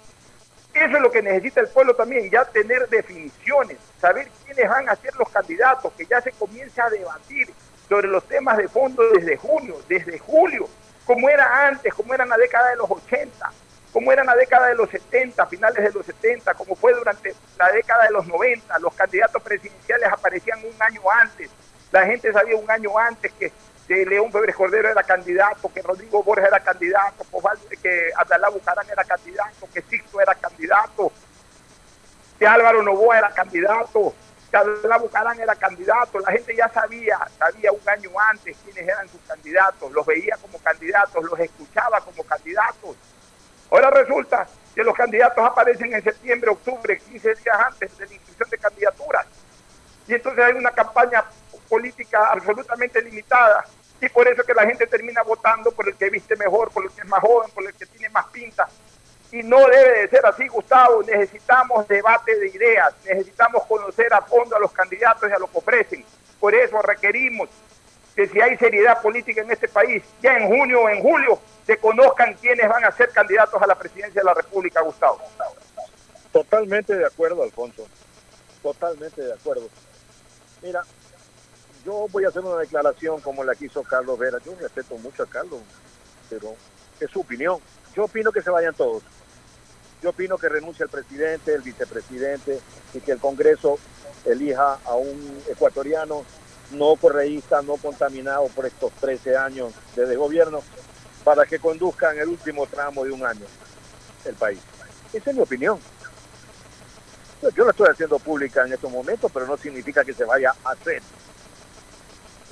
[0.74, 4.95] Eso es lo que necesita el pueblo también, ya tener definiciones, saber quiénes van a
[4.95, 7.49] ser los candidatos, que ya se comience a debatir
[7.89, 10.69] sobre los temas de fondo desde junio, desde julio,
[11.05, 13.51] como era antes, como era en la década de los 80,
[13.91, 17.36] como era en la década de los 70, finales de los 70, como fue durante
[17.59, 21.49] la década de los 90, los candidatos presidenciales aparecían un año antes,
[21.91, 23.51] la gente sabía un año antes que,
[23.88, 27.25] que León Febres Cordero era candidato, que Rodrigo Borges era candidato,
[27.82, 31.11] que Abdalá Bucarán era candidato, que Sixto era candidato,
[32.38, 34.13] que Álvaro Novoa era candidato,
[34.51, 39.21] Carla Bucarán era candidato, la gente ya sabía, sabía un año antes quiénes eran sus
[39.21, 42.97] candidatos, los veía como candidatos, los escuchaba como candidatos.
[43.71, 48.49] Ahora resulta que los candidatos aparecen en septiembre, octubre, 15 días antes de la inscripción
[48.49, 49.25] de candidaturas.
[50.07, 51.23] Y entonces hay una campaña
[51.72, 53.65] política absolutamente limitada.
[54.01, 56.91] Y por eso que la gente termina votando por el que viste mejor, por el
[56.91, 58.67] que es más joven, por el que tiene más pinta.
[59.32, 61.01] Y no debe de ser así, Gustavo.
[61.03, 65.59] Necesitamos debate de ideas, necesitamos conocer a fondo a los candidatos y a lo que
[65.59, 66.05] ofrecen.
[66.41, 67.47] Por eso requerimos
[68.15, 71.78] que si hay seriedad política en este país, ya en junio o en julio se
[71.78, 75.22] conozcan quiénes van a ser candidatos a la presidencia de la República, Gustavo.
[76.34, 77.88] Totalmente de acuerdo, Alfonso.
[78.61, 79.69] Totalmente de acuerdo.
[80.61, 80.84] Mira,
[81.86, 84.38] yo voy a hacer una declaración como la que hizo Carlos Vera.
[84.45, 85.61] Yo respeto mucho a Carlos,
[86.29, 86.55] pero
[86.99, 87.59] es su opinión.
[87.95, 89.03] Yo opino que se vayan todos.
[90.01, 92.59] Yo opino que renuncie el presidente, el vicepresidente
[92.93, 93.77] y que el Congreso
[94.25, 96.23] elija a un ecuatoriano
[96.71, 100.61] no correísta, no contaminado por estos 13 años de gobierno,
[101.23, 103.45] para que conduzcan el último tramo de un año
[104.25, 104.59] el país.
[105.13, 105.79] Esa es mi opinión.
[107.55, 110.71] Yo la estoy haciendo pública en estos momentos, pero no significa que se vaya a
[110.71, 111.01] hacer.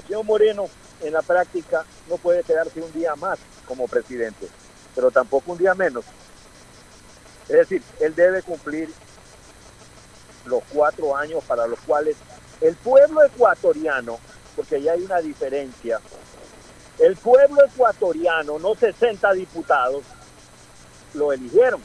[0.09, 0.67] Señor Moreno,
[1.01, 3.37] en la práctica, no puede quedarse un día más
[3.67, 4.47] como presidente,
[4.95, 6.03] pero tampoco un día menos.
[7.47, 8.89] Es decir, él debe cumplir
[10.47, 12.17] los cuatro años para los cuales
[12.59, 14.17] el pueblo ecuatoriano,
[14.55, 16.01] porque ya hay una diferencia,
[16.97, 20.03] el pueblo ecuatoriano, no 60 diputados,
[21.13, 21.83] lo eligieron.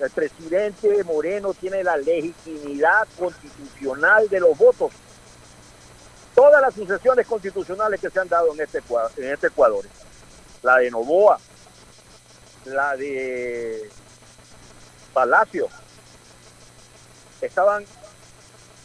[0.00, 4.90] El presidente Moreno tiene la legitimidad constitucional de los votos.
[6.34, 8.82] Todas las sucesiones constitucionales que se han dado en este,
[9.16, 9.84] en este Ecuador,
[10.62, 11.38] la de Novoa,
[12.66, 13.90] la de
[15.12, 15.68] Palacio,
[17.40, 17.84] estaban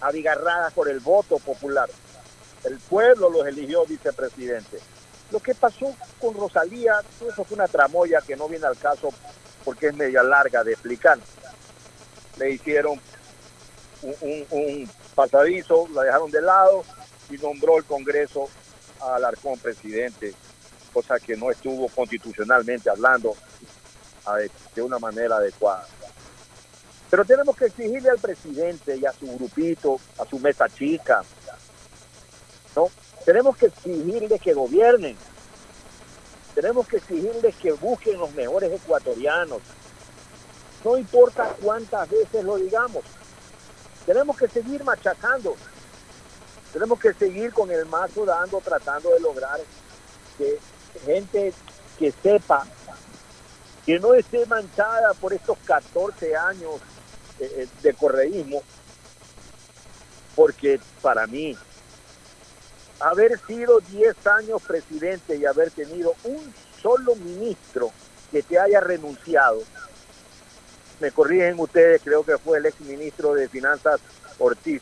[0.02, 1.90] abigarradas por el voto popular.
[2.64, 4.80] El pueblo los eligió vicepresidente.
[5.32, 9.10] Lo que pasó con Rosalía, eso fue una tramoya que no viene al caso
[9.64, 11.18] porque es media larga de explicar.
[12.38, 13.00] Le hicieron
[14.52, 16.84] un, pasadizo, la dejaron de lado
[17.30, 18.50] y nombró el Congreso
[19.02, 20.34] al Arcón presidente,
[20.94, 23.36] cosa que no estuvo constitucionalmente hablando
[24.74, 25.86] de una manera adecuada.
[27.10, 31.22] Pero tenemos que exigirle al presidente y a su grupito, a su mesa chica,
[32.76, 32.90] ¿no?
[33.26, 35.16] Tenemos que exigirles que gobiernen.
[36.54, 39.62] Tenemos que exigirles que busquen los mejores ecuatorianos.
[40.84, 43.04] No importa cuántas veces lo digamos.
[44.06, 45.56] Tenemos que seguir machacando.
[46.76, 49.62] Tenemos que seguir con el mazo dando, tratando de lograr
[50.38, 50.60] que
[51.06, 51.54] gente
[51.98, 52.68] que sepa,
[53.86, 56.82] que no esté manchada por estos 14 años
[57.40, 58.62] eh, eh, de correísmo,
[60.36, 61.58] porque para mí
[63.00, 67.94] haber sido 10 años presidente y haber tenido un solo ministro
[68.34, 69.62] que te haya renunciado,
[71.00, 74.02] me corrigen ustedes, creo que fue el ex ministro de Finanzas
[74.40, 74.82] Ortiz,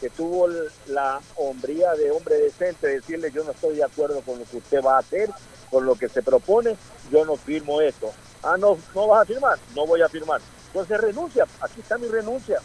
[0.00, 0.48] que tuvo
[0.86, 4.58] la hombría de hombre decente de decirle yo no estoy de acuerdo con lo que
[4.58, 5.30] usted va a hacer,
[5.70, 6.76] con lo que se propone,
[7.10, 8.12] yo no firmo esto.
[8.42, 10.40] Ah, no, no vas a firmar, no voy a firmar.
[10.68, 12.60] Entonces renuncia, aquí está mi renuncia.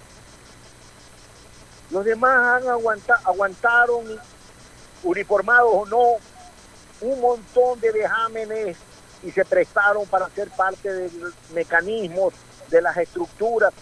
[1.90, 4.20] Los demás han aguantado, aguantaron,
[5.04, 6.16] uniformados o no,
[7.02, 8.78] un montón de vejámenes
[9.24, 12.34] y se prestaron para ser parte de los mecanismos,
[12.70, 13.74] de las estructuras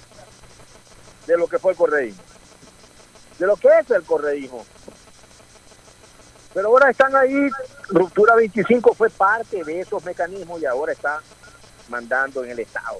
[1.28, 2.22] de lo que fue el correísmo,
[3.42, 4.64] de lo que es el correísmo.
[6.54, 7.50] Pero ahora están ahí,
[7.90, 11.24] Ruptura 25 fue parte de esos mecanismos y ahora está
[11.90, 13.00] mandando en el Estado.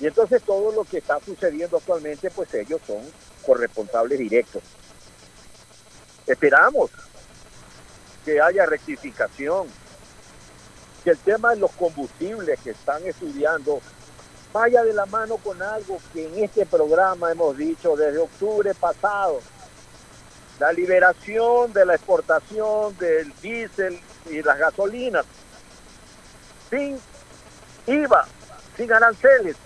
[0.00, 3.00] Y entonces todo lo que está sucediendo actualmente, pues ellos son
[3.46, 4.62] corresponsables directos.
[6.26, 6.90] Esperamos
[8.22, 9.66] que haya rectificación,
[11.02, 13.80] que el tema de los combustibles que están estudiando
[14.56, 19.40] vaya de la mano con algo que en este programa hemos dicho desde octubre pasado,
[20.58, 24.00] la liberación de la exportación del diésel
[24.30, 25.26] y las gasolinas,
[26.70, 26.98] sin
[27.86, 28.26] IVA,
[28.78, 29.56] sin aranceles,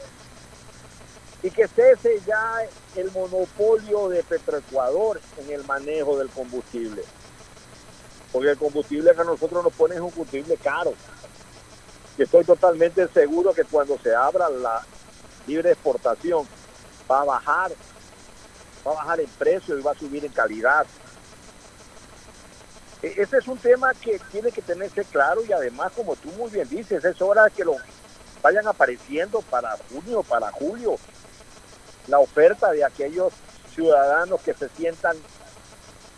[1.44, 2.58] y que cese ya
[2.96, 7.04] el monopolio de Petroecuador en el manejo del combustible.
[8.32, 10.94] Porque el combustible que a nosotros nos pone es un combustible caro.
[12.20, 14.82] Y estoy totalmente seguro que cuando se abra la
[15.46, 16.46] libre exportación
[17.10, 17.72] va a bajar,
[18.86, 20.86] va a bajar el precio y va a subir en calidad.
[23.02, 26.50] E, ese es un tema que tiene que tenerse claro y además, como tú muy
[26.50, 27.76] bien dices, es hora de que lo
[28.42, 30.96] vayan apareciendo para junio, para julio,
[32.06, 33.32] la oferta de aquellos
[33.74, 35.16] ciudadanos que se sientan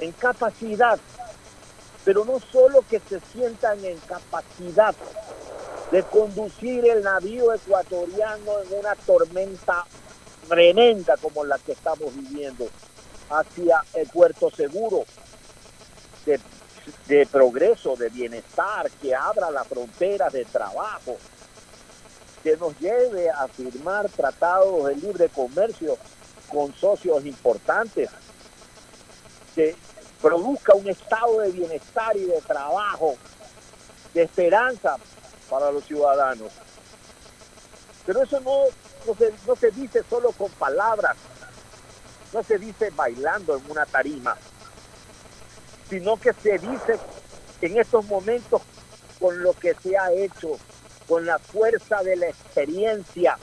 [0.00, 0.98] en capacidad,
[2.05, 4.96] pero no solo que se sientan en capacidad
[5.93, 9.84] de conducir el navío ecuatoriano en una tormenta
[10.49, 12.66] tremenda como la que estamos viviendo
[13.28, 15.05] hacia el puerto seguro
[16.24, 21.18] de, progreso, de bienestar, que abra las fronteras de trabajo,
[22.43, 25.99] que nos lleve a firmar tratados de libre comercio
[26.49, 28.09] con socios importantes,
[29.55, 29.76] que
[30.22, 33.14] produzca un estado de bienestar y de trabajo,
[34.14, 34.97] de esperanza
[35.53, 36.50] para los ciudadanos.
[38.07, 38.64] Pero eso no,
[39.07, 41.14] no, se, no se dice solo con palabras,
[42.32, 44.34] no se dice bailando en una tarima,
[45.90, 46.98] sino que se dice
[47.61, 48.62] en estos momentos
[49.20, 50.59] con lo que se ha hecho,
[51.07, 53.36] con la fuerza de la experiencia.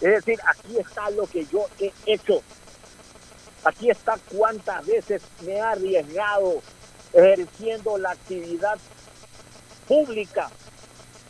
[0.00, 2.40] Es decir, aquí está lo que yo he hecho.
[3.64, 6.62] Aquí está cuántas veces me he arriesgado
[7.12, 8.78] ejerciendo la actividad
[9.86, 10.50] pública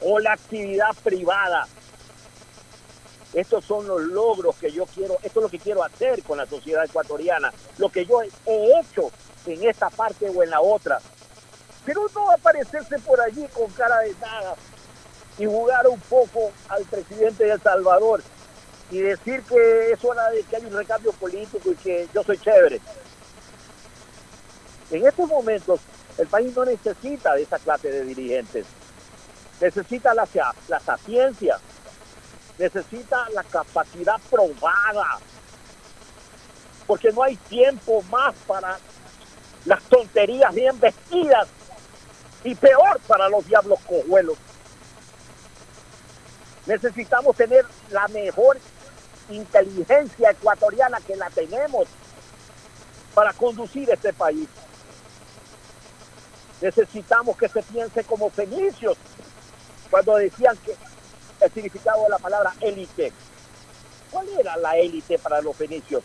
[0.00, 1.66] o la actividad privada.
[3.32, 6.46] Estos son los logros que yo quiero, esto es lo que quiero hacer con la
[6.46, 9.10] sociedad ecuatoriana, lo que yo he hecho
[9.46, 11.00] en esta parte o en la otra.
[11.84, 14.54] Pero no aparecerse por allí con cara de nada
[15.38, 18.22] y jugar un poco al presidente de El Salvador
[18.90, 22.38] y decir que es hora de que hay un recambio político y que yo soy
[22.38, 22.80] chévere.
[24.90, 25.80] En estos momentos
[26.18, 28.66] el país no necesita de esa clase de dirigentes.
[29.60, 30.28] Necesita la,
[30.68, 31.58] la sapiencia,
[32.58, 35.18] necesita la capacidad probada,
[36.86, 38.78] porque no hay tiempo más para
[39.64, 41.48] las tonterías bien vestidas
[42.44, 44.38] y peor para los diablos cojuelos.
[46.66, 48.58] Necesitamos tener la mejor
[49.30, 51.88] inteligencia ecuatoriana que la tenemos
[53.14, 54.48] para conducir este país.
[56.60, 58.96] Necesitamos que se piense como fenicios
[59.90, 60.74] cuando decían que
[61.40, 63.12] el significado de la palabra élite.
[64.10, 66.02] ¿Cuál era la élite para los fenicios?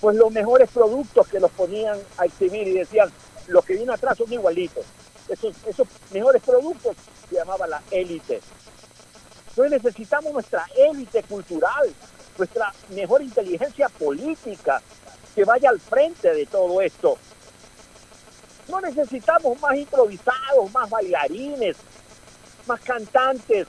[0.00, 3.10] Pues los mejores productos que los ponían a exhibir y decían,
[3.46, 4.84] los que vienen atrás son igualitos.
[5.28, 6.96] Esos, esos mejores productos
[7.28, 8.40] se llamaba la élite.
[9.50, 11.94] Entonces necesitamos nuestra élite cultural,
[12.36, 14.82] nuestra mejor inteligencia política
[15.34, 17.16] que vaya al frente de todo esto.
[18.68, 21.76] No necesitamos más improvisados, más bailarines,
[22.66, 23.66] más cantantes.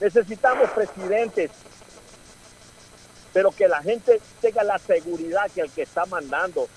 [0.00, 1.50] Necesitamos presidentes,
[3.32, 6.68] pero que la gente tenga la seguridad que el que está mandando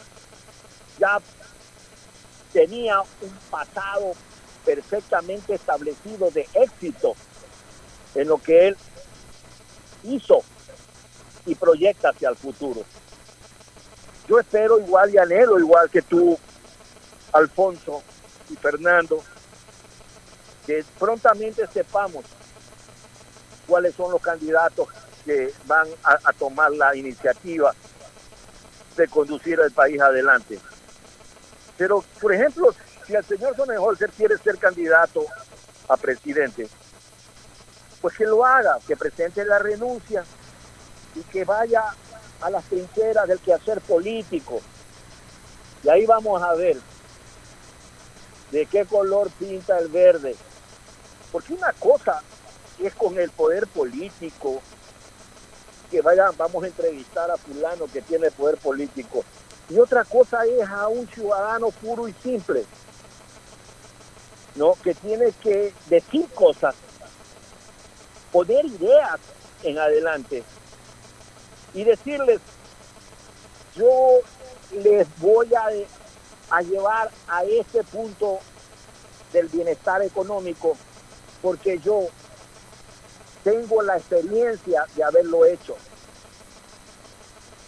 [1.00, 1.20] ya
[2.54, 4.14] tenía un pasado
[4.64, 7.16] perfectamente establecido de éxito
[8.16, 8.78] en lo que él
[10.04, 10.44] hizo
[11.46, 12.84] y proyecta hacia el futuro.
[14.28, 16.38] Yo espero igual y anhelo igual que tú,
[17.34, 18.02] Alfonso
[18.50, 19.22] y Fernando,
[20.66, 22.26] que prontamente sepamos
[23.68, 24.88] cuáles son los candidatos
[25.24, 27.74] que van a, tomar la iniciativa
[28.96, 30.60] de conducir al país adelante.
[31.78, 32.74] Pero, por ejemplo,
[33.06, 35.26] si el señor Sonnenholzer quiere ser candidato
[35.88, 36.68] a presidente,
[38.02, 40.24] pues que lo haga, que presente la renuncia
[41.16, 41.84] y que vaya
[42.42, 44.62] a las trincheras del quehacer político.
[45.84, 46.78] Y ahí vamos a ver
[48.52, 50.36] de qué color pinta el verde.
[51.32, 52.22] Porque una cosa
[52.80, 54.62] es con el poder político,
[55.92, 59.24] que vaya, vamos a entrevistar a fulano que tiene poder político.
[59.70, 62.66] Y otra cosa es a un ciudadano puro y simple,
[64.56, 64.74] ¿no?
[64.84, 66.76] Que tiene que decir cosas,
[68.32, 69.20] poner ideas
[69.64, 70.44] en adelante
[71.76, 72.42] y decirles,
[73.76, 74.20] yo
[74.72, 75.68] les voy a,
[76.56, 78.40] a llevar a ese punto
[79.32, 80.76] del bienestar económico
[81.42, 82.08] porque yo
[83.44, 85.76] tengo la experiencia de haberlo hecho.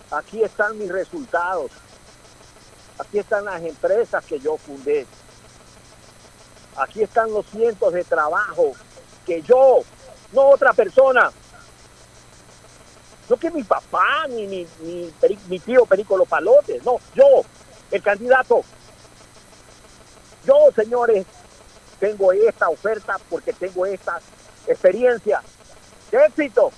[0.10, 1.70] Aquí están mis resultados.
[2.98, 5.06] Aquí están las empresas que yo fundé.
[6.78, 8.78] Aquí están los cientos de trabajos
[9.26, 9.80] que yo,
[10.32, 11.32] no otra persona,
[13.30, 17.44] no que mi papá ni mi, tío Perico Los Palotes, no, yo,
[17.92, 18.62] el candidato.
[20.46, 21.26] Yo, señores,
[22.00, 24.20] tengo esta oferta porque tengo esta
[24.66, 25.42] experiencia
[26.12, 26.72] de éxito.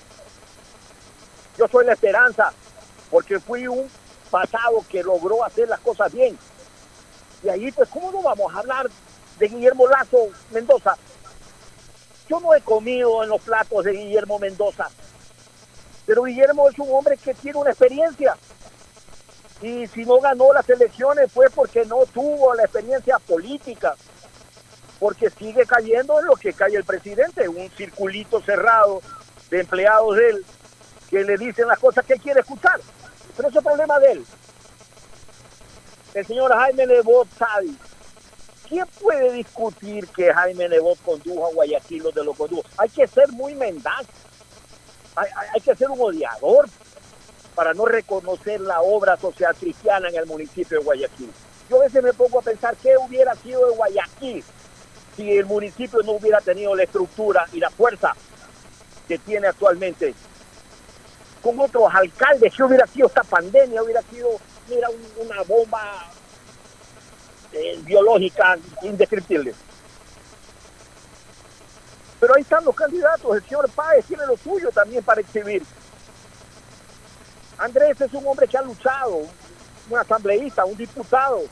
[1.57, 2.51] Yo soy la esperanza
[3.11, 3.89] porque fui un
[4.31, 6.37] pasado que logró hacer las cosas bien.
[7.43, 8.87] Y ahí, pues, ¿cómo no vamos a hablar
[9.37, 10.97] de Guillermo Lazo Mendoza?
[12.27, 14.89] Yo no he comido en los platos de Guillermo Mendoza.
[16.09, 18.35] Pero Guillermo es un hombre que tiene una experiencia.
[19.61, 23.95] Y si no ganó las elecciones fue porque no tuvo la experiencia política.
[24.99, 29.03] Porque sigue cayendo en lo que cae el presidente, un circulito cerrado
[29.51, 30.45] de empleados de él
[31.11, 32.81] que le dicen las cosas que quiere escuchar.
[33.37, 34.25] Pero ese es problema de él.
[36.15, 37.67] El señor Jaime Nebot sabe.
[38.67, 42.63] ¿Quién puede discutir que Jaime Nebot condujo a Guayaquil lo de lo condujo?
[42.77, 44.07] Hay que ser muy mendaz.
[45.15, 46.67] Hay, que ser un odiador
[47.55, 51.31] para no reconocer la obra social cristiana en el municipio de Guayaquil.
[51.69, 54.43] Yo a veces me pongo a pensar qué hubiera sido de Guayaquil
[55.15, 58.15] si el municipio no hubiera tenido la estructura y la fuerza
[59.07, 60.15] que tiene actualmente
[61.41, 64.29] con otros alcaldes, que hubiera sido esta pandemia, hubiera sido
[64.69, 65.81] mira, un- una bomba
[67.51, 69.53] eh, biológica indescriptible.
[72.19, 75.63] Pero ahí están los candidatos, el señor Páez tiene lo suyo también para exhibir.
[77.57, 79.21] Andrés es un hombre que ha luchado,
[79.89, 81.43] un asambleísta, un diputado,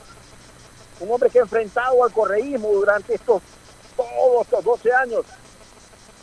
[1.00, 3.42] un hombre que ha enfrentado al correísmo durante estos
[3.96, 5.26] todos estos 12 años.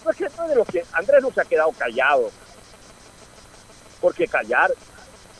[0.04, 2.30] No es que no de los que Andrés no se ha quedado callado,
[4.00, 4.72] porque callar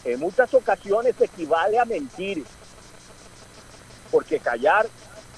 [0.05, 2.45] en muchas ocasiones equivale a mentir,
[4.11, 4.87] porque callar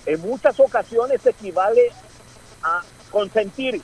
[0.06, 1.90] en muchas ocasiones equivale
[2.62, 2.82] a
[3.16, 3.80] consentir.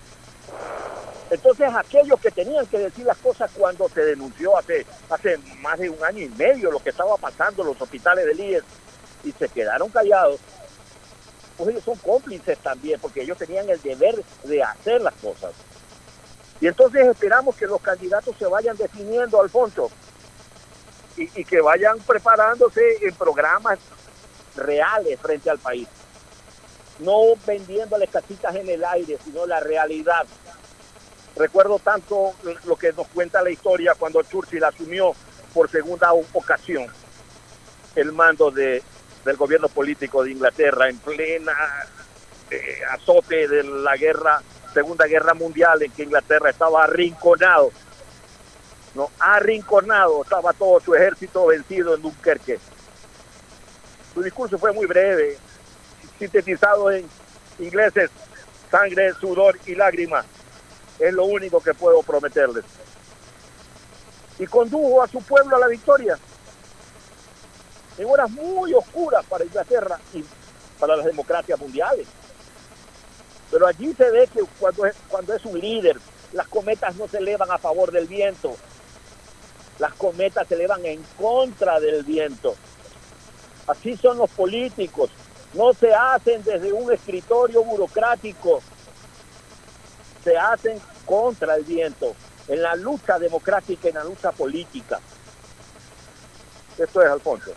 [1.31, 5.89] Entonces aquellos que tenían que decir las cosas cuando se denunció hace, hace más de
[5.89, 8.65] un año y medio lo que estaba pasando en los hospitales de líderes
[9.25, 10.39] y se quedaron callados,
[11.57, 15.53] pues ellos son cómplices también, porque ellos tenían el deber de hacer las cosas.
[16.61, 19.91] Y entonces esperamos que los candidatos se vayan definiendo, Alfonso,
[21.17, 23.79] y, y que vayan preparándose en programas
[24.57, 25.89] reales frente al país.
[27.03, 30.27] No vendiéndole casitas en el aire, sino la realidad.
[31.37, 32.33] Recuerdo tanto
[32.65, 35.13] lo que nos cuenta la historia cuando Churchill asumió
[35.55, 36.87] por segunda ocasión
[37.95, 38.83] el mando de,
[39.25, 41.53] del gobierno político de Inglaterra en plena
[42.51, 44.43] eh, azote de la guerra,
[44.75, 47.71] Segunda Guerra Mundial, en que Inglaterra estaba arrinconado,
[48.95, 52.59] no, arrinconado, estaba todo su ejército vencido en Dunkerque.
[54.13, 55.39] Su discurso fue muy breve,
[56.23, 57.09] sintetizado en
[57.59, 58.09] ingleses,
[58.71, 60.25] sangre, sudor y lágrimas.
[61.01, 62.65] Es lo único que puedo prometerles.
[64.39, 66.17] Y condujo a su pueblo a la victoria
[67.99, 70.25] en horas muy oscuras para Inglaterra y
[70.79, 72.07] para las democracias mundiales.
[73.51, 75.99] Pero allí se ve que cuando es, cuando es un líder,
[76.33, 78.57] las cometas no se elevan a favor del viento,
[79.79, 82.55] las cometas se elevan en contra del viento.
[83.67, 85.11] Así son los políticos,
[85.55, 88.63] no se hacen desde un escritorio burocrático,
[90.25, 92.15] se hacen contra el viento,
[92.49, 95.01] en la lucha democrática, en la lucha política.
[96.79, 97.53] Esto es Alfonso.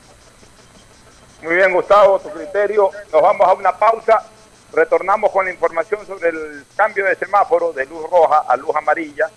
[1.42, 2.92] Muy bien, Gustavo, tu criterio.
[3.12, 4.26] Nos vamos a una pausa.
[4.74, 9.30] Retornamos con la información sobre el cambio de semáforo de luz roja a luz amarilla,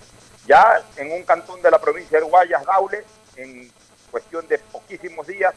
[0.46, 3.04] ya en un cantón de la provincia de Guayas, Daule,
[3.36, 3.70] en
[4.10, 5.54] cuestión de poquísimos días,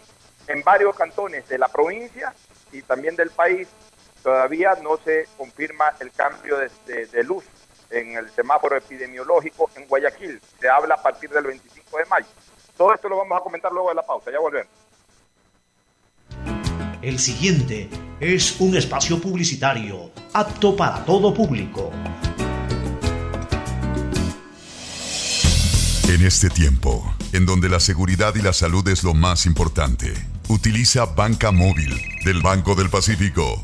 [0.48, 2.34] en varios cantones de la provincia
[2.72, 3.68] y también del país,
[4.24, 7.44] todavía no se confirma el cambio de, de- de luz
[7.90, 10.40] en el semáforo epidemiológico en Guayaquil.
[10.60, 12.28] Se habla a partir del 25 de mayo.
[12.78, 14.32] Todo esto lo vamos a comentar luego de la pausa.
[14.32, 14.72] Ya volvemos.
[17.02, 21.92] El siguiente es un espacio publicitario apto para todo público.
[26.08, 30.14] En este tiempo, en donde la seguridad y la salud es lo más importante,
[30.50, 33.64] utiliza Banca Móvil del Banco del Pacífico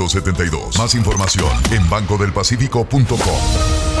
[0.01, 0.79] 1972.
[0.79, 4.00] Más información en bancodelpacifico.com.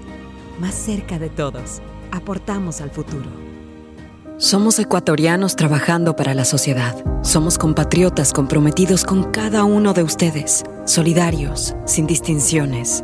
[0.61, 1.81] más cerca de todos.
[2.11, 3.29] Aportamos al futuro.
[4.37, 6.95] Somos ecuatorianos trabajando para la sociedad.
[7.23, 13.03] Somos compatriotas comprometidos con cada uno de ustedes, solidarios, sin distinciones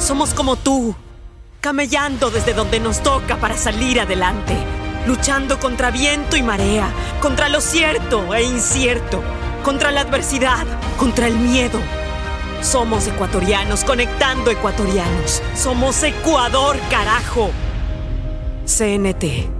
[0.00, 0.94] Somos como tú,
[1.60, 4.56] camellando desde donde nos toca para salir adelante,
[5.06, 6.90] luchando contra viento y marea,
[7.20, 9.22] contra lo cierto e incierto,
[9.62, 10.66] contra la adversidad,
[10.98, 11.78] contra el miedo.
[12.62, 15.42] Somos ecuatorianos conectando ecuatorianos.
[15.54, 17.50] Somos Ecuador, carajo.
[18.66, 19.59] CNT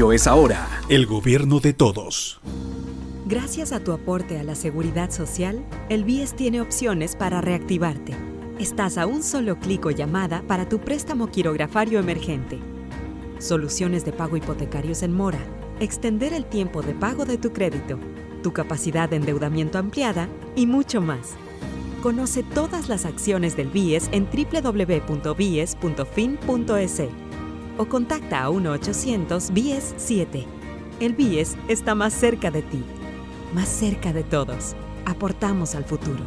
[0.09, 0.67] es ahora.
[0.89, 2.41] El gobierno de todos.
[3.27, 8.15] Gracias a tu aporte a la seguridad social, el BIES tiene opciones para reactivarte.
[8.57, 12.57] Estás a un solo clic o llamada para tu préstamo quirografario emergente.
[13.37, 15.39] Soluciones de pago hipotecarios en mora.
[15.79, 17.99] Extender el tiempo de pago de tu crédito.
[18.41, 21.35] Tu capacidad de endeudamiento ampliada y mucho más.
[22.01, 25.71] Conoce todas las acciones del BIES en www.bies.fin.es
[27.77, 30.45] o contacta a 1-800-BIES-7.
[30.99, 32.83] El BIES está más cerca de ti,
[33.53, 34.75] más cerca de todos.
[35.05, 36.23] Aportamos al futuro.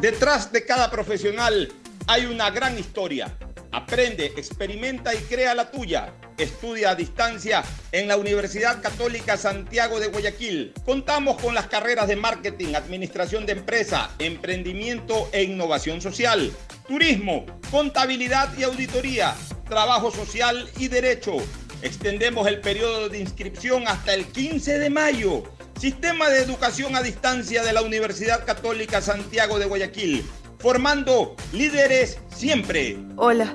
[0.00, 1.72] Detrás de cada profesional
[2.06, 3.36] hay una gran historia.
[3.76, 6.14] Aprende, experimenta y crea la tuya.
[6.38, 7.62] Estudia a distancia
[7.92, 10.72] en la Universidad Católica Santiago de Guayaquil.
[10.86, 16.50] Contamos con las carreras de marketing, administración de empresa, emprendimiento e innovación social,
[16.88, 19.34] turismo, contabilidad y auditoría
[19.68, 21.36] Trabajo Social y Derecho.
[21.82, 25.42] Extendemos el periodo de inscripción hasta el 15 de mayo.
[25.78, 30.24] Sistema de Educación a Distancia de la Universidad Católica Santiago de Guayaquil.
[30.60, 32.96] Formando líderes siempre.
[33.16, 33.54] Hola,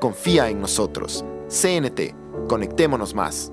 [0.00, 1.24] Confía en nosotros.
[1.48, 2.14] CNT.
[2.48, 3.52] Conectémonos más.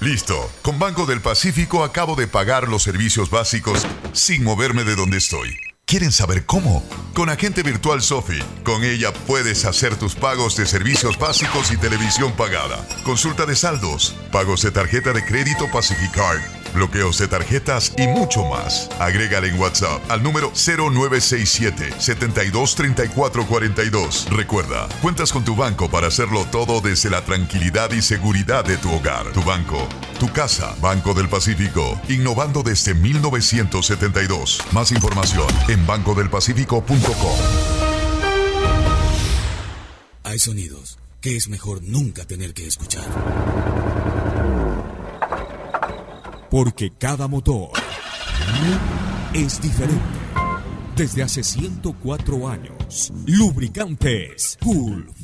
[0.00, 0.50] Listo.
[0.62, 5.73] Con Banco del Pacífico acabo de pagar los servicios básicos sin moverme de donde estoy.
[5.86, 6.82] ¿Quieren saber cómo?
[7.12, 8.38] Con Agente Virtual Sofi.
[8.64, 12.86] Con ella puedes hacer tus pagos de servicios básicos y televisión pagada.
[13.04, 16.40] Consulta de saldos, pagos de tarjeta de crédito Pacificard
[16.74, 18.90] bloqueos de tarjetas y mucho más.
[18.98, 24.26] Agrégale en WhatsApp al número 0967 723442.
[24.30, 28.92] Recuerda, cuentas con tu banco para hacerlo todo desde la tranquilidad y seguridad de tu
[28.92, 29.32] hogar.
[29.32, 34.60] Tu banco, tu casa, Banco del Pacífico, innovando desde 1972.
[34.72, 37.38] Más información en bancodelpacifico.com.
[40.24, 43.04] Hay sonidos que es mejor nunca tener que escuchar
[46.54, 47.70] porque cada motor
[49.32, 50.04] es diferente.
[50.94, 55.23] Desde hace 104 años, Lubricantes Gulf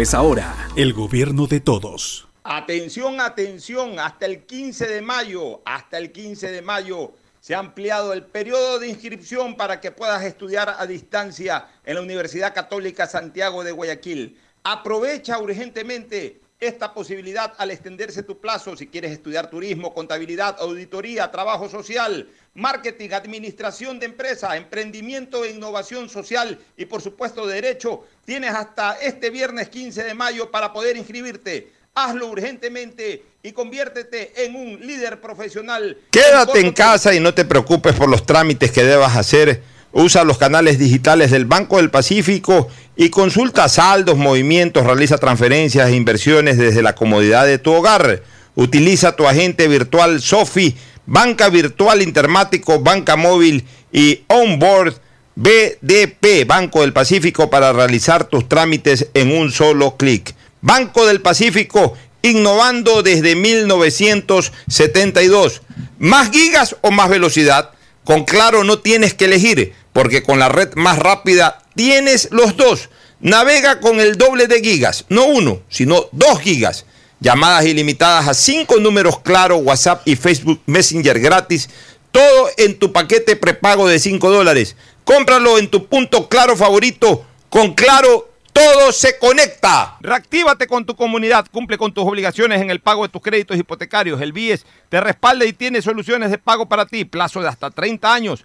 [0.00, 0.54] es ahora.
[0.76, 2.28] El gobierno de todos.
[2.44, 8.12] Atención, atención, hasta el 15 de mayo, hasta el 15 de mayo se ha ampliado
[8.12, 13.64] el periodo de inscripción para que puedas estudiar a distancia en la Universidad Católica Santiago
[13.64, 14.38] de Guayaquil.
[14.64, 21.68] Aprovecha urgentemente esta posibilidad al extenderse tu plazo si quieres estudiar turismo, contabilidad, auditoría, trabajo
[21.68, 28.04] social, marketing, administración de empresa, emprendimiento e innovación social y por supuesto derecho.
[28.24, 31.72] Tienes hasta este viernes 15 de mayo para poder inscribirte.
[31.94, 35.96] Hazlo urgentemente y conviértete en un líder profesional.
[36.10, 39.62] Quédate en casa y no te preocupes por los trámites que debas hacer.
[39.92, 45.96] Usa los canales digitales del Banco del Pacífico y consulta saldos, movimientos, realiza transferencias e
[45.96, 48.22] inversiones desde la comodidad de tu hogar.
[48.54, 50.76] Utiliza tu agente virtual Sofi,
[51.06, 54.94] banca virtual intermático, banca móvil y onboard
[55.40, 60.34] BDP, Banco del Pacífico, para realizar tus trámites en un solo clic.
[60.60, 65.62] Banco del Pacífico, innovando desde 1972.
[66.00, 67.70] ¿Más gigas o más velocidad?
[68.08, 72.88] Con Claro no tienes que elegir, porque con la red más rápida tienes los dos.
[73.20, 76.86] Navega con el doble de gigas, no uno, sino dos gigas.
[77.20, 81.68] Llamadas ilimitadas a cinco números Claro, WhatsApp y Facebook Messenger gratis.
[82.10, 84.74] Todo en tu paquete prepago de 5 dólares.
[85.04, 87.26] Cómpralo en tu punto Claro favorito.
[87.50, 88.27] Con Claro
[88.58, 89.98] todo se conecta.
[90.00, 94.20] Reactívate con tu comunidad, cumple con tus obligaciones en el pago de tus créditos hipotecarios.
[94.20, 98.12] El BIES te respalda y tiene soluciones de pago para ti, plazo de hasta 30
[98.12, 98.44] años.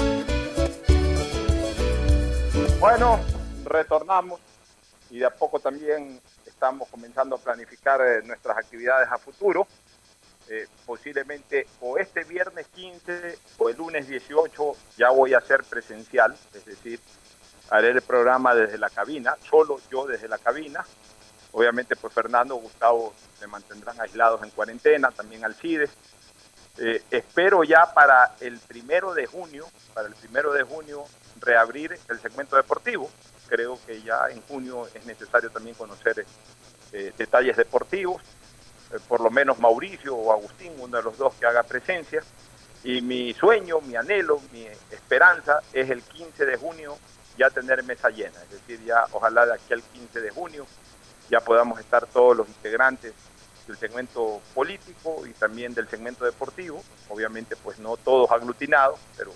[2.79, 3.19] Bueno,
[3.65, 4.39] retornamos
[5.11, 9.67] y de a poco también estamos comenzando a planificar eh, nuestras actividades a futuro.
[10.47, 16.37] Eh, posiblemente o este viernes 15 o el lunes 18 ya voy a ser presencial,
[16.53, 16.99] es decir,
[17.71, 20.85] haré el programa desde la cabina, solo yo desde la cabina.
[21.51, 25.89] Obviamente, pues Fernando, Gustavo se mantendrán aislados en cuarentena, también Alcides.
[26.77, 31.05] Eh, espero ya para el primero de junio, para el primero de junio,
[31.39, 33.09] reabrir el segmento deportivo.
[33.47, 36.25] Creo que ya en junio es necesario también conocer
[36.91, 38.21] eh, detalles deportivos.
[38.95, 42.23] Eh, por lo menos Mauricio o Agustín, uno de los dos que haga presencia.
[42.83, 46.97] Y mi sueño, mi anhelo, mi esperanza es el 15 de junio
[47.37, 48.41] ya tener mesa llena.
[48.43, 50.65] Es decir, ya ojalá de aquí al 15 de junio
[51.29, 53.13] ya podamos estar todos los integrantes
[53.67, 56.83] del segmento político y también del segmento deportivo.
[57.09, 59.31] Obviamente, pues no todos aglutinados, pero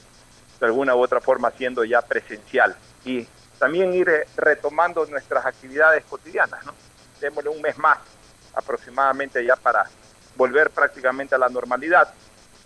[0.59, 2.75] de alguna u otra forma siendo ya presencial.
[3.03, 6.73] Y también ir eh, retomando nuestras actividades cotidianas, ¿no?
[7.19, 7.97] Démosle un mes más
[8.53, 9.89] aproximadamente ya para
[10.35, 12.13] volver prácticamente a la normalidad.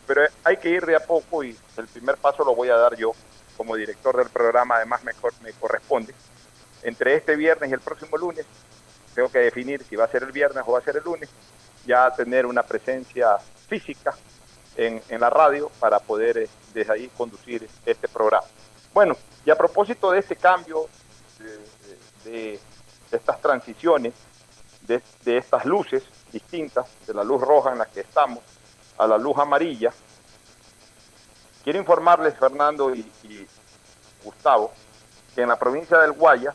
[0.06, 2.96] Pero hay que ir de a poco y el primer paso lo voy a dar
[2.96, 3.14] yo
[3.56, 6.14] como director del programa, además me, me corresponde.
[6.82, 8.46] Entre este viernes y el próximo lunes,
[9.14, 11.30] tengo que definir si va a ser el viernes o va a ser el lunes,
[11.86, 14.14] ya tener una presencia física
[14.76, 18.48] en, en la radio para poder eh, desde ahí conducir este programa.
[18.94, 19.16] Bueno,
[19.46, 20.88] y a propósito de este cambio
[22.24, 22.60] de,
[23.12, 24.14] estas transiciones
[24.88, 28.40] de, estas luces distintas, de la luz roja en la que estamos
[28.98, 29.92] a la luz amarilla,
[31.64, 33.48] quiero informarles, Fernando y,
[34.24, 34.72] Gustavo,
[35.34, 36.54] que en la provincia del Guaya,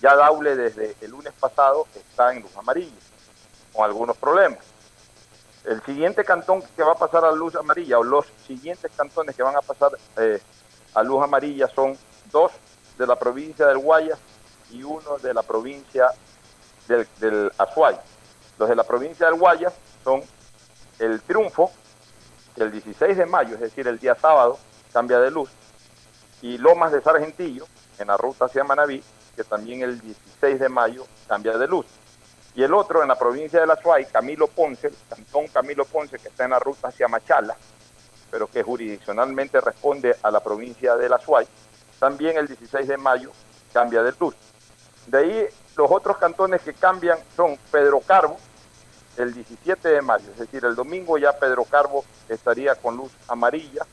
[0.00, 3.00] ya Daule desde el lunes pasado está en luz amarilla,
[3.72, 4.64] con algunos problemas.
[5.64, 9.42] El siguiente cantón que va a pasar a luz amarilla, o los siguientes cantones que
[9.42, 10.40] van a pasar eh,
[10.94, 11.96] a luz amarilla son
[12.30, 12.52] dos
[12.96, 14.18] de la provincia del Guayas
[14.70, 16.10] y uno de la provincia
[16.88, 17.96] del, del Azuay.
[18.58, 19.72] Los de la provincia del Guayas
[20.02, 20.22] son
[20.98, 21.70] el Triunfo,
[22.56, 24.58] el 16 de mayo, es decir, el día sábado,
[24.92, 25.50] cambia de luz,
[26.42, 27.66] y Lomas de Sargentillo,
[27.98, 29.02] en la ruta hacia Manabí,
[29.36, 31.86] que también el 16 de mayo cambia de luz.
[32.54, 36.28] Y el otro en la provincia de la Suay, Camilo Ponce, Cantón Camilo Ponce, que
[36.28, 37.56] está en la ruta hacia Machala,
[38.30, 41.46] pero que jurisdiccionalmente responde a la provincia de la Suay,
[42.00, 43.30] también el 16 de mayo
[43.72, 44.34] cambia de luz.
[45.06, 45.46] De ahí
[45.78, 48.36] los otros cantones que cambian son Pedro Carbo,
[49.16, 53.86] el 17 de mayo, es decir, el domingo ya Pedro Carbo estaría con luz amarilla,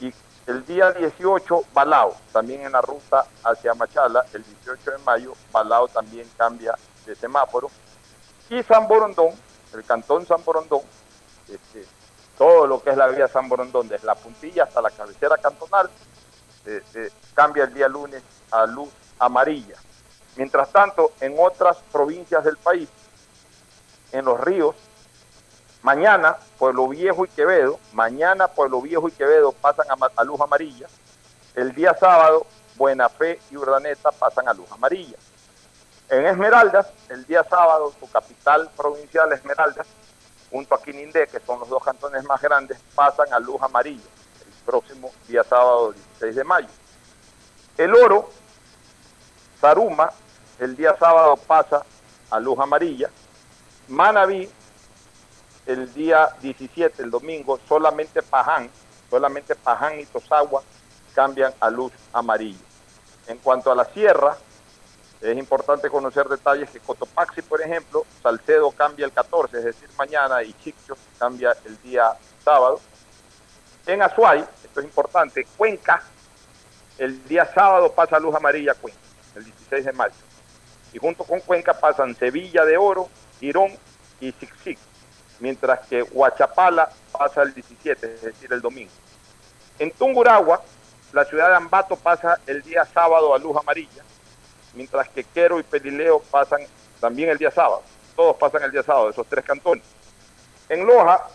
[0.00, 0.10] y
[0.46, 5.88] el día 18 Balao, también en la ruta hacia Machala, el 18 de mayo Balao
[5.88, 6.74] también cambia
[7.04, 7.70] de semáforo,
[8.48, 9.34] y San Borondón,
[9.74, 10.80] el cantón San Borondón,
[11.48, 11.84] este,
[12.38, 15.90] todo lo que es la vía San Borondón, desde la puntilla hasta la cabecera cantonal,
[16.64, 19.76] eh, cambia el día lunes a luz amarilla.
[20.38, 22.88] Mientras tanto, en otras provincias del país,
[24.12, 24.76] en los ríos,
[25.82, 30.86] mañana Pueblo Viejo y Quevedo, mañana Pueblo Viejo y Quevedo pasan a, a luz amarilla,
[31.56, 35.16] el día sábado Buena Fe y Urdaneta pasan a luz amarilla.
[36.08, 39.88] En Esmeraldas, el día sábado, su capital provincial Esmeraldas,
[40.52, 44.06] junto a Quinindé, que son los dos cantones más grandes, pasan a luz amarilla
[44.46, 46.68] el próximo día sábado 16 de mayo.
[47.76, 48.30] El Oro,
[49.60, 50.12] Saruma,
[50.58, 51.84] el día sábado pasa
[52.30, 53.10] a luz amarilla.
[53.88, 54.48] Manabí,
[55.66, 58.70] el día 17, el domingo, solamente Paján,
[59.10, 60.62] solamente Paján y Tosagua
[61.14, 62.58] cambian a luz amarilla.
[63.26, 64.36] En cuanto a la sierra,
[65.20, 70.42] es importante conocer detalles que Cotopaxi, por ejemplo, Salcedo cambia el 14, es decir, mañana,
[70.42, 72.80] y Chicho cambia el día sábado.
[73.86, 76.02] En Azuay, esto es importante, Cuenca,
[76.98, 79.00] el día sábado pasa a luz amarilla Cuenca,
[79.34, 80.14] el 16 de mayo.
[80.92, 83.08] Y junto con Cuenca pasan Sevilla de Oro,
[83.40, 83.72] Girón
[84.20, 84.78] y Sixic,
[85.40, 88.92] mientras que Huachapala pasa el 17, es decir, el domingo.
[89.78, 90.62] En Tunguragua,
[91.12, 94.02] la ciudad de Ambato pasa el día sábado a luz amarilla,
[94.74, 96.60] mientras que Quero y Pelileo pasan
[97.00, 97.82] también el día sábado.
[98.16, 99.84] Todos pasan el día sábado, esos tres cantones.
[100.68, 101.28] En Loja,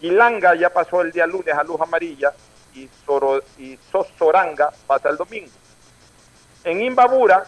[0.00, 2.32] Quilanga ya pasó el día lunes a luz amarilla
[2.74, 5.50] y, Soro, y Sosoranga pasa el domingo.
[6.64, 7.44] En Imbabura,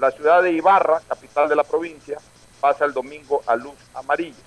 [0.00, 2.16] la ciudad de Ibarra, capital de la provincia,
[2.58, 4.42] pasa el domingo a luz amarilla.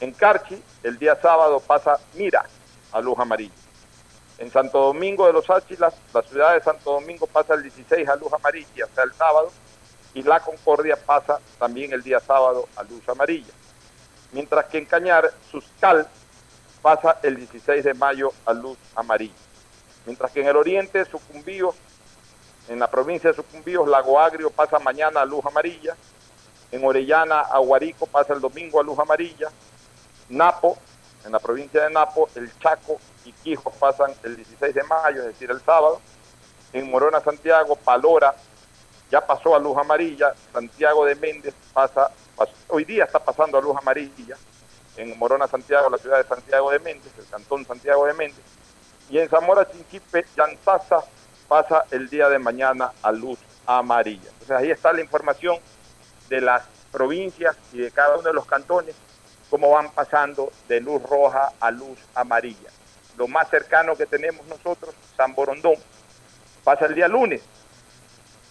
[0.00, 2.44] En Carchi, el día sábado pasa Mira
[2.90, 3.54] a luz amarilla.
[4.38, 8.16] En Santo Domingo de los Áchilas, la ciudad de Santo Domingo pasa el 16 a
[8.16, 9.52] luz amarilla, sea, el sábado,
[10.12, 13.52] y La Concordia pasa también el día sábado a luz amarilla.
[14.32, 16.08] Mientras que en Cañar, Suscal
[16.82, 19.34] pasa el 16 de mayo a luz amarilla.
[20.04, 21.76] Mientras que en el oriente, Sucumbíos,
[22.68, 25.96] en la provincia de Sucumbíos, Lago Agrio pasa mañana a luz amarilla.
[26.72, 29.48] En Orellana, Aguarico pasa el domingo a luz amarilla.
[30.30, 30.78] Napo,
[31.24, 35.26] en la provincia de Napo, el Chaco y Quijos pasan el 16 de mayo, es
[35.28, 36.00] decir, el sábado.
[36.72, 38.34] En Morona, Santiago, Palora
[39.10, 40.34] ya pasó a luz amarilla.
[40.52, 44.36] Santiago de Méndez pasa, pas- hoy día está pasando a luz amarilla.
[44.96, 48.44] En Morona, Santiago, la ciudad de Santiago de Méndez, el cantón Santiago de Méndez.
[49.10, 51.04] Y en Zamora, Chinchipe, Yantaza
[51.54, 54.28] pasa el día de mañana a luz amarilla.
[54.28, 55.56] Entonces ahí está la información
[56.28, 58.96] de las provincias y de cada uno de los cantones,
[59.50, 62.70] cómo van pasando de luz roja a luz amarilla.
[63.16, 65.76] Lo más cercano que tenemos nosotros, San Borondón,
[66.64, 67.40] pasa el día lunes.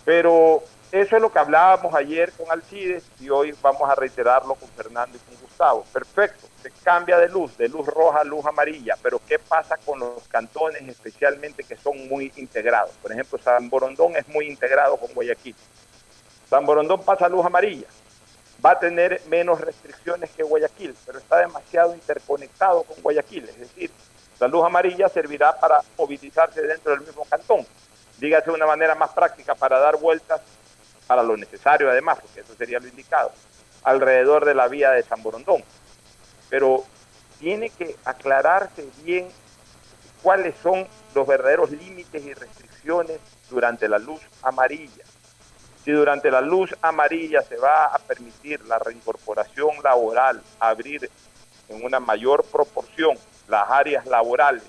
[0.05, 0.63] Pero
[0.93, 5.17] eso es lo que hablábamos ayer con Alcides y hoy vamos a reiterarlo con Fernando
[5.17, 5.83] y con Gustavo.
[5.91, 9.99] Perfecto, se cambia de luz, de luz roja a luz amarilla, pero ¿qué pasa con
[9.99, 12.91] los cantones especialmente que son muy integrados?
[13.01, 15.55] Por ejemplo, San Borondón es muy integrado con Guayaquil.
[16.47, 17.87] San Borondón pasa a luz amarilla,
[18.63, 23.89] va a tener menos restricciones que Guayaquil, pero está demasiado interconectado con Guayaquil, es decir,
[24.39, 27.65] la luz amarilla servirá para movilizarse dentro del mismo cantón,
[28.19, 30.39] dígase de una manera más práctica para dar vueltas
[31.14, 33.31] para lo necesario además, porque eso sería lo indicado,
[33.84, 35.64] alrededor de la vía de San Borondón.
[36.49, 36.85] Pero
[37.40, 39.27] tiene que aclararse bien
[40.23, 45.03] cuáles son los verdaderos límites y restricciones durante la luz amarilla.
[45.85, 51.11] Si durante la luz amarilla se va a permitir la reincorporación laboral, abrir
[51.69, 53.15] en una mayor proporción
[53.48, 54.64] las áreas laborales,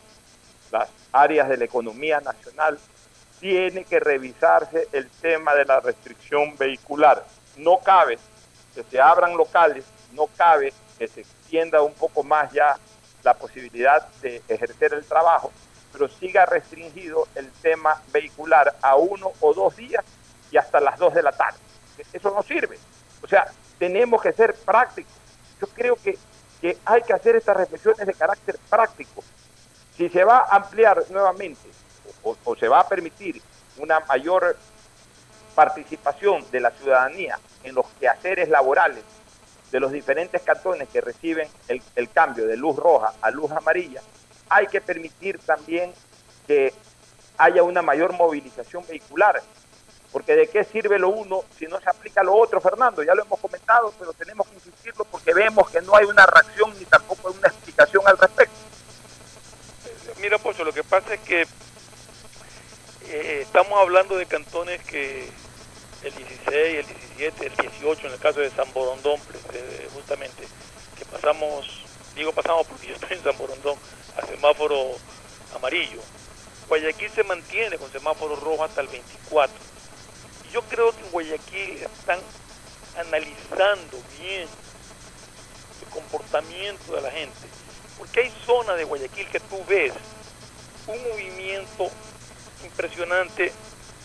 [0.70, 2.78] las áreas de la economía nacional,
[3.44, 7.26] tiene que revisarse el tema de la restricción vehicular.
[7.58, 8.18] No cabe
[8.74, 12.78] que se abran locales, no cabe que se extienda un poco más ya
[13.22, 15.52] la posibilidad de ejercer el trabajo,
[15.92, 20.02] pero siga restringido el tema vehicular a uno o dos días
[20.50, 21.58] y hasta las dos de la tarde.
[22.14, 22.78] Eso no sirve.
[23.22, 23.44] O sea,
[23.78, 25.12] tenemos que ser prácticos.
[25.60, 26.16] Yo creo que,
[26.62, 29.22] que hay que hacer estas reflexiones de carácter práctico.
[29.98, 31.74] Si se va a ampliar nuevamente
[32.22, 33.40] o, se va a permitir
[33.78, 34.56] una mayor
[35.54, 39.04] participación de la ciudadanía en los quehaceres laborales
[39.70, 44.00] de los diferentes cantones que reciben el, el, cambio de luz roja a luz amarilla,
[44.48, 45.92] hay que permitir también
[46.46, 46.72] que
[47.38, 49.42] haya una mayor movilización vehicular.
[50.12, 53.24] Porque de qué sirve lo uno si no se aplica lo otro, Fernando, ya lo
[53.24, 57.28] hemos comentado, pero tenemos que insistirlo porque vemos que no hay una reacción ni tampoco
[57.28, 58.54] hay una explicación al respecto.
[60.20, 61.46] Mira, Pocho, lo que pasa es que
[63.14, 65.28] eh, estamos hablando de cantones que
[66.02, 69.20] el 16, el 17, el 18, en el caso de San Borondón,
[69.52, 70.48] eh, justamente,
[70.98, 71.84] que pasamos,
[72.16, 73.78] digo pasamos porque yo estoy en San Borondón,
[74.16, 74.96] a semáforo
[75.54, 76.00] amarillo.
[76.68, 79.54] Guayaquil se mantiene con semáforo rojo hasta el 24.
[80.48, 82.18] Y yo creo que en Guayaquil están
[82.98, 84.48] analizando bien
[85.82, 87.46] el comportamiento de la gente.
[87.96, 89.92] Porque hay zonas de Guayaquil que tú ves
[90.88, 91.90] un movimiento
[92.64, 93.52] impresionante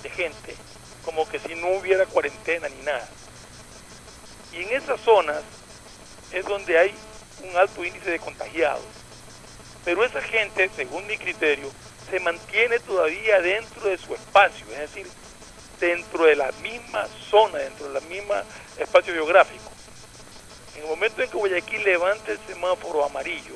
[0.03, 0.55] de gente,
[1.03, 3.07] como que si no hubiera cuarentena ni nada.
[4.53, 5.41] Y en esas zonas
[6.31, 6.93] es donde hay
[7.43, 8.83] un alto índice de contagiados.
[9.85, 11.69] Pero esa gente, según mi criterio,
[12.09, 15.07] se mantiene todavía dentro de su espacio, es decir,
[15.79, 18.43] dentro de la misma zona, dentro de la misma
[18.77, 19.71] espacio geográfico.
[20.75, 23.55] En el momento en que Guayaquil levante el semáforo amarillo,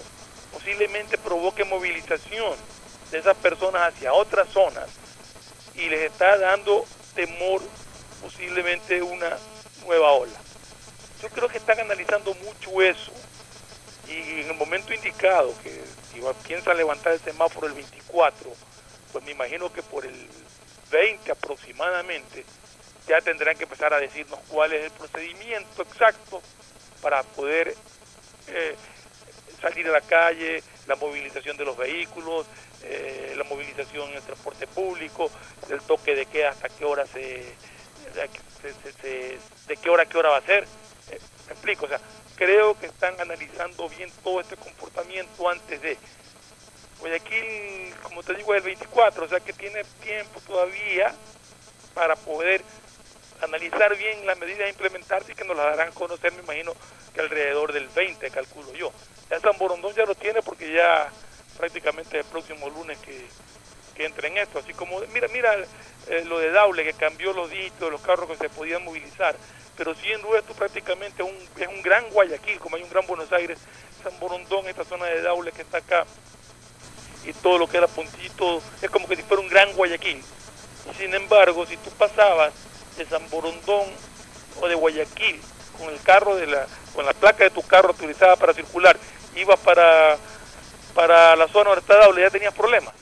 [0.51, 2.53] posiblemente provoque movilización
[3.13, 4.89] de esas personas hacia otras zonas
[5.75, 6.83] y les está dando
[7.13, 7.61] temor
[8.23, 9.37] posiblemente una
[9.85, 10.33] nueva ola.
[11.21, 13.11] Yo creo que están analizando mucho eso
[14.07, 15.79] y en el momento indicado que
[16.11, 18.51] si piensan levantar el semáforo el 24,
[19.11, 20.29] pues me imagino que por el
[20.91, 22.43] 20 aproximadamente
[23.07, 26.41] ya tendrán que empezar a decirnos cuál es el procedimiento exacto
[26.99, 27.75] para poder
[28.47, 28.75] eh,
[29.61, 32.47] salir a la calle, la movilización de los vehículos,
[32.83, 35.29] eh, la movilización en el transporte público,
[35.69, 37.43] el toque de qué hasta qué hora se,
[39.01, 39.37] se,
[39.67, 40.63] de qué hora a qué hora va a ser.
[41.09, 41.99] Eh, me explico, o sea,
[42.35, 45.97] creo que están analizando bien todo este comportamiento antes de.
[46.99, 51.13] Guayaquil, como te digo, es el 24, o sea que tiene tiempo todavía
[51.93, 52.61] para poder
[53.41, 56.73] analizar bien las medidas a implementarse y que nos las darán a conocer, me imagino
[57.13, 58.91] que alrededor del 20, calculo yo.
[59.29, 61.11] Ya San Borondón ya lo tiene porque ya
[61.57, 63.25] prácticamente el próximo lunes que,
[63.95, 65.55] que entre en esto, así como, mira, mira
[66.07, 69.35] eh, lo de Daule que cambió los dígitos los carros que se podían movilizar,
[69.77, 71.23] pero siendo esto prácticamente
[71.57, 73.59] es un gran Guayaquil, como hay un gran Buenos Aires,
[74.03, 76.05] San Borondón, esta zona de Daule que está acá,
[77.25, 80.21] y todo lo que era Puntito, es como que si fuera un gran Guayaquil.
[80.97, 82.53] Sin embargo, si tú pasabas
[82.97, 83.87] de San Borondón
[84.61, 85.39] o de Guayaquil
[85.77, 88.97] con el carro de la, con la placa de tu carro utilizada para circular,
[89.35, 90.17] ibas para,
[90.93, 92.93] para la zona donde está ya tenías problemas.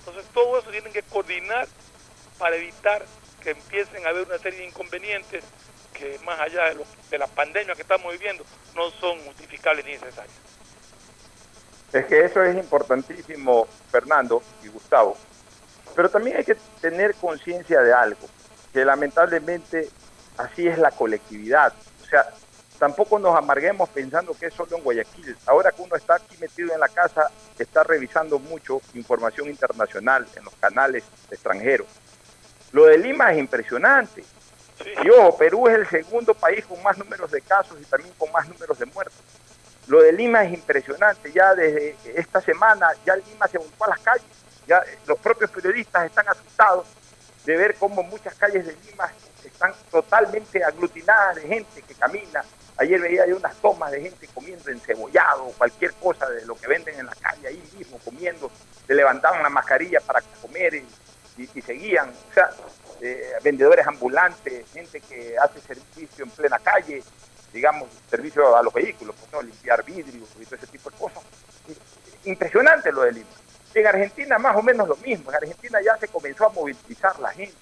[0.00, 1.66] Entonces todo eso tienen que coordinar
[2.38, 3.04] para evitar
[3.42, 5.44] que empiecen a haber una serie de inconvenientes
[5.92, 8.44] que más allá de, lo, de la pandemia que estamos viviendo
[8.74, 10.34] no son justificables ni necesarios.
[11.92, 15.16] Es que eso es importantísimo, Fernando y Gustavo.
[15.94, 18.28] Pero también hay que tener conciencia de algo,
[18.72, 19.88] que lamentablemente
[20.38, 21.72] así es la colectividad.
[22.02, 22.30] O sea,
[22.80, 25.36] tampoco nos amarguemos pensando que es solo en Guayaquil.
[25.46, 30.44] Ahora que uno está aquí metido en la casa, está revisando mucho información internacional en
[30.44, 31.86] los canales extranjeros.
[32.72, 34.24] Lo de Lima es impresionante.
[35.04, 38.32] Y ojo, Perú es el segundo país con más números de casos y también con
[38.32, 39.20] más números de muertos.
[39.86, 41.30] Lo de Lima es impresionante.
[41.32, 44.24] Ya desde esta semana, ya Lima se volcó a las calles.
[44.66, 46.86] Ya los propios periodistas están asustados
[47.44, 49.10] de ver cómo muchas calles de Lima
[49.44, 52.44] están totalmente aglutinadas de gente que camina.
[52.76, 56.98] Ayer veía yo unas tomas de gente comiendo encebollado, cualquier cosa de lo que venden
[56.98, 58.50] en la calle, ahí mismo comiendo.
[58.86, 60.86] Se levantaban la mascarilla para comer y,
[61.62, 62.10] seguían.
[62.30, 62.50] O sea,
[63.00, 67.02] eh, vendedores ambulantes, gente que hace servicio en plena calle,
[67.52, 69.42] digamos, servicio a los vehículos, pues, ¿no?
[69.42, 71.22] limpiar vidrios y todo ese tipo de cosas.
[72.24, 73.30] Impresionante lo de Lima.
[73.74, 75.30] En Argentina más o menos lo mismo.
[75.30, 77.56] En Argentina ya se comenzó a movilizar la gente.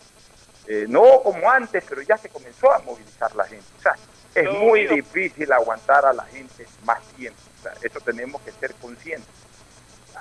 [0.67, 3.65] Eh, no como antes, pero ya se comenzó a movilizar la gente.
[3.79, 3.95] O sea,
[4.35, 7.41] es muy difícil aguantar a la gente más tiempo.
[7.59, 9.29] O sea, eso tenemos que ser conscientes.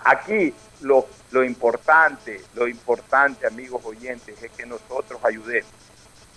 [0.03, 5.69] Aquí lo, lo importante, lo importante, amigos oyentes, es que nosotros ayudemos.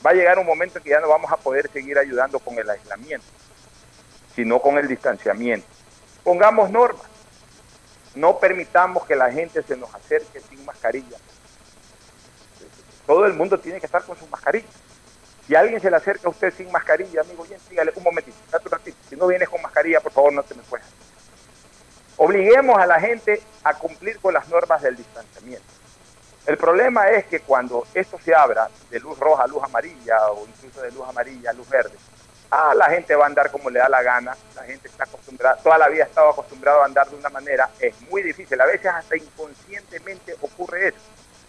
[0.04, 2.58] Va a llegar un momento en que ya no vamos a poder seguir ayudando con
[2.58, 3.26] el aislamiento,
[4.34, 5.66] sino con el distanciamiento.
[6.24, 7.09] Pongamos normas.
[8.14, 11.16] No permitamos que la gente se nos acerque sin mascarilla.
[13.06, 14.68] Todo el mundo tiene que estar con su mascarilla.
[15.46, 18.70] Si alguien se le acerca a usted sin mascarilla, amigo, bien, dígale un momentito, un
[18.70, 18.96] ratito.
[19.08, 20.86] Si no vienes con mascarilla, por favor, no te me puedas.
[22.16, 25.64] Obliguemos a la gente a cumplir con las normas del distanciamiento.
[26.46, 30.46] El problema es que cuando esto se abra de luz roja a luz amarilla o
[30.46, 31.96] incluso de luz amarilla a luz verde,
[32.50, 35.56] ah, la gente va a andar como le da la gana, la gente está acostumbrada,
[35.62, 38.66] toda la vida ha estado acostumbrado a andar de una manera, es muy difícil, a
[38.66, 40.98] veces hasta inconscientemente ocurre eso.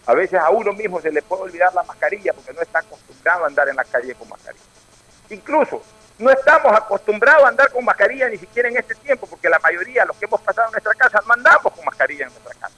[0.04, 3.44] A veces a uno mismo se le puede olvidar la mascarilla porque no está acostumbrado
[3.44, 4.64] a andar en la calle con mascarilla.
[5.30, 5.80] Incluso
[6.18, 10.04] no estamos acostumbrados a andar con mascarilla ni siquiera en este tiempo, porque la mayoría,
[10.04, 12.74] los que hemos pasado en nuestra casa, no andamos con mascarilla en nuestra casa.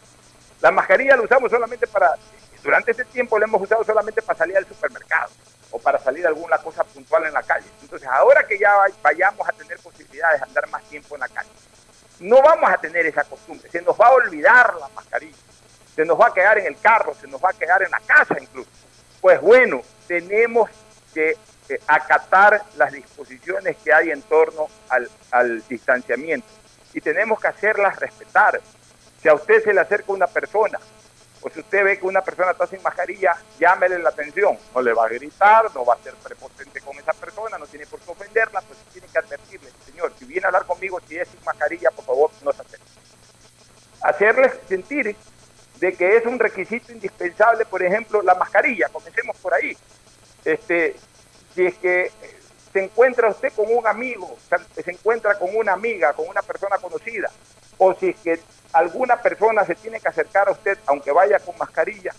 [0.60, 2.14] La mascarilla la usamos solamente para,
[2.62, 5.30] durante este tiempo la hemos usado solamente para salir al supermercado
[5.74, 7.66] o para salir alguna cosa puntual en la calle.
[7.82, 8.72] Entonces, ahora que ya
[9.02, 11.50] vayamos a tener posibilidades de andar más tiempo en la calle,
[12.20, 15.36] no vamos a tener esa costumbre, se nos va a olvidar la mascarilla,
[15.96, 17.98] se nos va a quedar en el carro, se nos va a quedar en la
[18.06, 18.70] casa incluso.
[19.20, 20.70] Pues bueno, tenemos
[21.12, 21.30] que
[21.68, 26.46] eh, acatar las disposiciones que hay en torno al, distanciamiento
[26.92, 28.60] y tenemos que hacerlas respetar.
[29.20, 30.78] Si a usted se le acerca una persona
[31.52, 34.58] si usted ve que una persona está sin mascarilla, llámele la atención.
[34.74, 37.86] No le va a gritar, no va a ser prepotente con esa persona, no tiene
[37.86, 41.28] por qué ofenderla, pues tiene que advertirle, señor, si viene a hablar conmigo, si es
[41.28, 42.86] sin mascarilla, por favor, no se acerque.
[44.02, 45.16] Hacerles sentir
[45.80, 49.76] de que es un requisito indispensable, por ejemplo, la mascarilla, comencemos por ahí.
[50.44, 50.96] Este,
[51.54, 52.10] si es que
[52.72, 54.36] se encuentra usted con un amigo,
[54.74, 57.30] se encuentra con una amiga, con una persona conocida,
[57.78, 58.40] o si es que
[58.74, 62.12] alguna persona se tiene que acercar a usted, aunque vaya con mascarilla,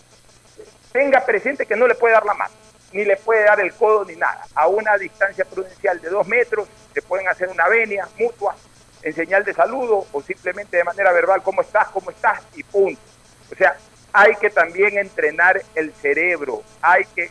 [0.90, 2.54] tenga presente que no le puede dar la mano,
[2.92, 4.42] ni le puede dar el codo ni nada.
[4.54, 8.56] A una distancia prudencial de dos metros, se pueden hacer una venia mutua
[9.02, 11.88] en señal de saludo o simplemente de manera verbal, ¿cómo estás?
[11.88, 12.40] ¿Cómo estás?
[12.56, 13.00] Y punto.
[13.52, 13.76] O sea,
[14.12, 17.30] hay que también entrenar el cerebro, hay que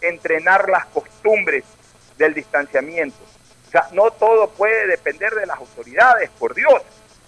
[0.00, 1.64] entrenar las costumbres
[2.16, 3.18] del distanciamiento.
[3.68, 6.82] O sea, no todo puede depender de las autoridades, por Dios.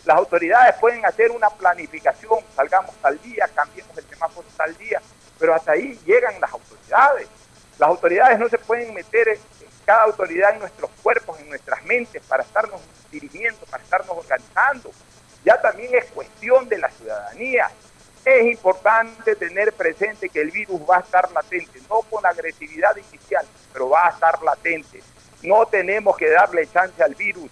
[0.04, 5.00] Las autoridades pueden hacer una planificación, salgamos tal día, cambiemos el semáforo tal día,
[5.38, 7.28] pero hasta ahí llegan las autoridades.
[7.78, 9.38] Las autoridades no se pueden meter
[9.84, 14.90] cada autoridad en nuestros cuerpos, en nuestras mentes, para estarnos dirigiendo, para estarnos organizando.
[15.44, 17.70] Ya también es cuestión de la ciudadanía.
[18.24, 23.46] Es importante tener presente que el virus va a estar latente, no con agresividad inicial,
[23.72, 25.02] pero va a estar latente.
[25.42, 27.50] No tenemos que darle chance al virus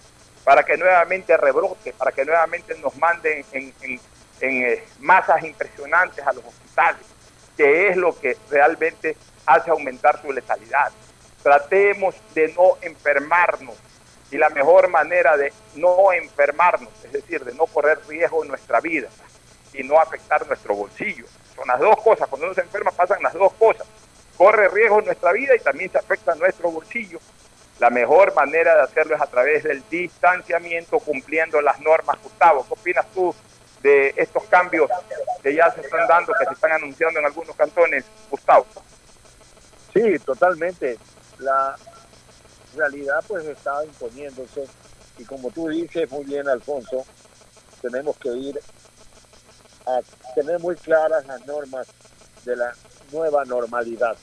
[0.49, 4.01] para que nuevamente rebrote, para que nuevamente nos manden en,
[4.41, 7.03] eh, masas impresionantes a los hospitales,
[7.55, 9.15] que es lo que realmente
[9.45, 10.91] hace aumentar su letalidad.
[11.43, 13.75] Tratemos de no enfermarnos
[14.31, 18.81] y la mejor manera de no enfermarnos, es decir, de no correr riesgo en nuestra
[18.81, 19.11] vida,
[19.75, 21.27] y no afectar nuestro bolsillo.
[21.55, 22.27] Son las dos cosas.
[22.27, 23.87] Cuando uno se enferma pasan las dos cosas.
[24.39, 27.19] Corre riesgo en nuestra vida y también se afecta nuestro bolsillo.
[27.79, 32.19] La mejor manera de hacerlo es a través del distanciamiento, cumpliendo las normas.
[32.23, 33.35] Gustavo, ¿qué opinas tú
[33.83, 34.91] de estos cambios
[35.43, 38.67] que ya se están dando, que se están anunciando en algunos cantones, Gustavo?
[39.93, 40.99] Sí, totalmente.
[41.39, 41.77] La
[42.77, 44.65] realidad pues está imponiéndose
[45.19, 47.05] y como tú dices muy bien, Alfonso,
[47.81, 48.61] tenemos que ir
[49.87, 50.01] a
[50.35, 51.89] tener muy claras las normas
[52.45, 52.73] de la
[53.13, 54.17] nueva normalidad.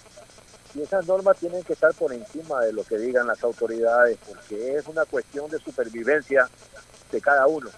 [0.75, 4.75] Y esas normas tienen que estar por encima de lo que digan las autoridades, porque
[4.75, 6.49] es una cuestión de supervivencia
[7.11, 7.69] de cada uno.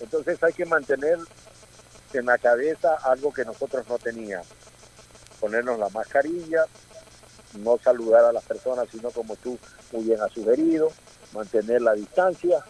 [0.00, 1.18] Entonces hay que mantener
[2.14, 4.46] en la cabeza algo que nosotros no teníamos.
[5.38, 6.64] Ponernos la mascarilla,
[7.58, 9.58] no saludar a las personas, sino como tú
[9.92, 10.90] muy bien has sugerido,
[11.34, 12.64] mantener la distancia,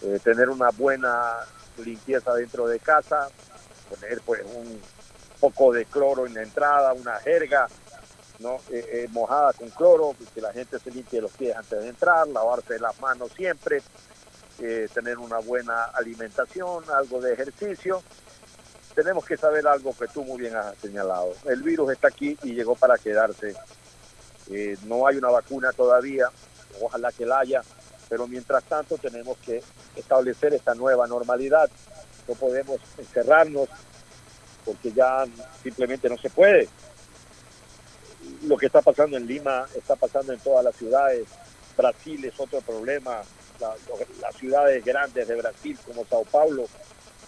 [0.00, 1.34] eh, tener una buena
[1.84, 3.28] limpieza dentro de casa,
[3.90, 4.80] poner pues un
[5.38, 7.68] poco de cloro en la entrada, una jerga
[8.42, 8.56] ¿no?
[8.70, 12.26] Eh, eh, mojada con cloro, que la gente se limpie los pies antes de entrar,
[12.28, 13.82] lavarse las manos siempre,
[14.58, 18.02] eh, tener una buena alimentación, algo de ejercicio.
[18.94, 21.32] Tenemos que saber algo que tú muy bien has señalado.
[21.46, 23.54] El virus está aquí y llegó para quedarse.
[24.84, 26.26] no hay una vacuna todavía,
[26.80, 27.62] ojalá que la haya,
[28.10, 29.62] pero mientras tanto tenemos que
[29.96, 31.70] establecer esta nueva normalidad.
[32.28, 33.68] No podemos encerrarnos
[34.64, 35.24] porque ya
[35.62, 36.68] simplemente no se puede.
[38.42, 41.28] Lo que está pasando en Lima está pasando en todas las ciudades.
[41.76, 43.22] Brasil es otro problema.
[44.20, 46.70] Las ciudades grandes de Brasil, como Sao Paulo,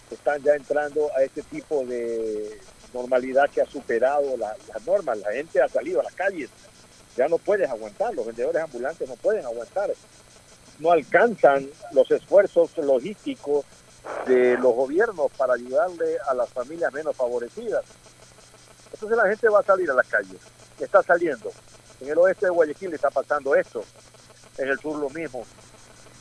[0.09, 5.19] están ya entrando a este tipo de normalidad que ha superado la- las normas.
[5.19, 6.51] La gente ha salido a las calles.
[7.15, 8.13] Ya no puedes aguantar.
[8.15, 9.95] Los vendedores ambulantes no pueden aguantar.
[10.79, 13.65] No alcanzan los esfuerzos logísticos
[14.27, 17.85] de los gobiernos para ayudarle a las familias menos favorecidas.
[18.93, 20.41] Entonces la gente va a salir a las calles.
[20.79, 21.51] Está saliendo.
[22.01, 23.83] En el oeste de Guayaquil está pasando esto.
[24.57, 25.45] En el sur lo mismo.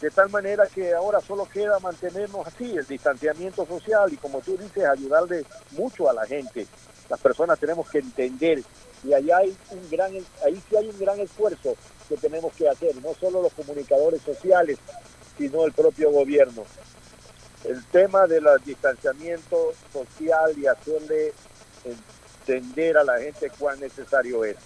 [0.01, 4.57] De tal manera que ahora solo queda mantenernos así, el distanciamiento social y como tú
[4.57, 6.67] dices, ayudarle mucho a la gente.
[7.09, 8.63] Las personas tenemos que entender
[9.05, 10.13] y allá hay un gran,
[10.45, 11.77] ahí sí hay un gran esfuerzo
[12.09, 14.79] que tenemos que hacer, no solo los comunicadores sociales,
[15.39, 16.65] sino el propio gobierno.
[17.65, 21.33] El tema del distanciamiento social y hacerle
[22.47, 24.57] entender a la gente cuán necesario es.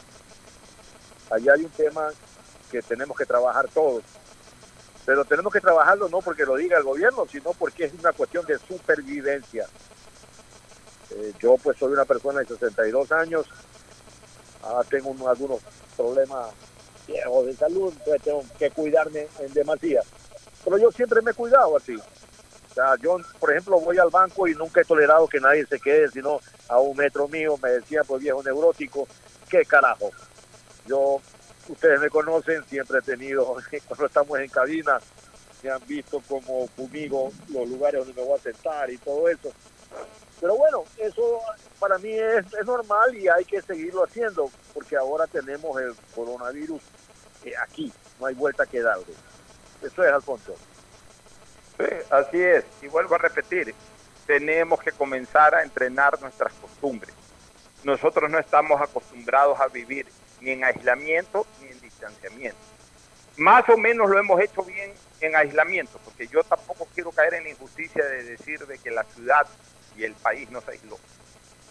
[1.31, 2.11] Allá hay un tema
[2.71, 4.03] que tenemos que trabajar todos,
[5.07, 8.45] pero tenemos que trabajarlo no porque lo diga el gobierno, sino porque es una cuestión
[8.47, 9.67] de supervivencia.
[11.11, 13.47] Eh, yo pues soy una persona de 62 años,
[14.63, 15.61] ah, tengo un- algunos
[15.97, 16.51] problemas
[17.07, 20.03] de salud, entonces tengo que cuidarme en demasía.
[20.65, 21.97] Pero yo siempre me he cuidado así.
[21.97, 25.81] O sea, yo, por ejemplo, voy al banco y nunca he tolerado que nadie se
[25.81, 26.39] quede, sino
[26.69, 29.09] a un metro mío, me decían, pues viejo neurótico,
[29.49, 30.11] qué carajo.
[30.87, 31.21] Yo,
[31.69, 34.99] ustedes me conocen, siempre he tenido, cuando estamos en cabina,
[35.63, 39.53] me han visto como fumigo los lugares donde me voy a sentar y todo eso.
[40.41, 41.41] Pero bueno, eso
[41.81, 46.81] para mí es, es normal y hay que seguirlo haciendo, porque ahora tenemos el coronavirus
[47.45, 49.15] eh, aquí, no hay vuelta que darle.
[49.83, 50.55] Eso es, Alfonso.
[51.79, 52.65] Sí, así es.
[52.83, 53.75] Y vuelvo a repetir,
[54.29, 57.15] tenemos que comenzar a entrenar nuestras costumbres.
[57.83, 60.07] Nosotros no estamos acostumbrados a vivir
[60.43, 62.59] ni en aislamiento ni en distanciamiento.
[63.39, 64.93] Más o menos lo hemos hecho bien
[65.23, 69.05] en aislamiento, porque yo tampoco quiero caer en la injusticia de decir de que la
[69.05, 69.47] ciudad
[69.97, 70.99] y el país no se aisló.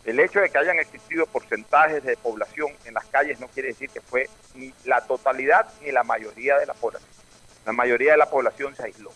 [0.04, 3.92] El hecho de que hayan existido porcentajes de población en las calles no quiere decir
[3.92, 7.12] que fue ni la totalidad ni la mayoría de la población.
[7.68, 9.12] La mayoría de la población se aisló.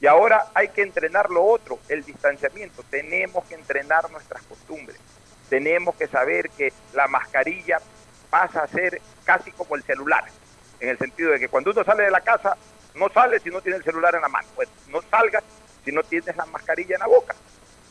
[0.00, 2.82] Y ahora hay que entrenar lo otro, el distanciamiento.
[2.84, 4.98] Tenemos que entrenar nuestras costumbres.
[5.48, 7.78] Tenemos que saber que la mascarilla
[8.30, 10.24] pasa a ser casi como el celular,
[10.80, 12.56] en el sentido de que cuando uno sale de la casa,
[12.94, 14.48] no sale si no tiene el celular en la mano.
[14.54, 15.42] Pues no salga
[15.84, 17.34] si no tienes la mascarilla en la boca.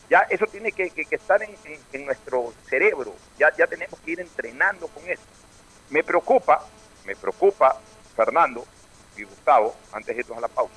[0.08, 3.14] Ya eso tiene que, estar en, en- en nuestro cerebro.
[3.38, 5.22] Ya, ya tenemos que ir entrenando con eso.
[5.90, 6.64] Me preocupa,
[7.04, 7.82] me preocupa,
[8.16, 8.64] Fernando
[9.16, 10.74] y Gustavo, antes de irnos a la pausa,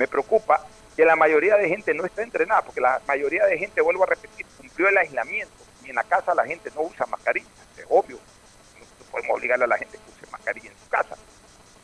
[0.00, 0.64] me preocupa
[0.96, 4.06] que la mayoría de gente no está entrenada, porque la mayoría de gente, vuelvo a
[4.06, 5.52] repetir, cumplió el aislamiento
[5.84, 9.68] y en la casa la gente no usa mascarilla, es obvio, no podemos obligarle a
[9.68, 11.16] la gente que use mascarilla en su casa.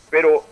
[0.09, 0.47] Pero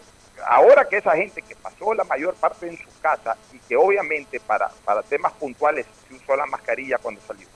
[0.44, 4.38] ahora que esa gente que pasó la mayor parte en su casa y que obviamente
[4.40, 7.48] para, para temas puntuales se usó la mascarilla cuando salió,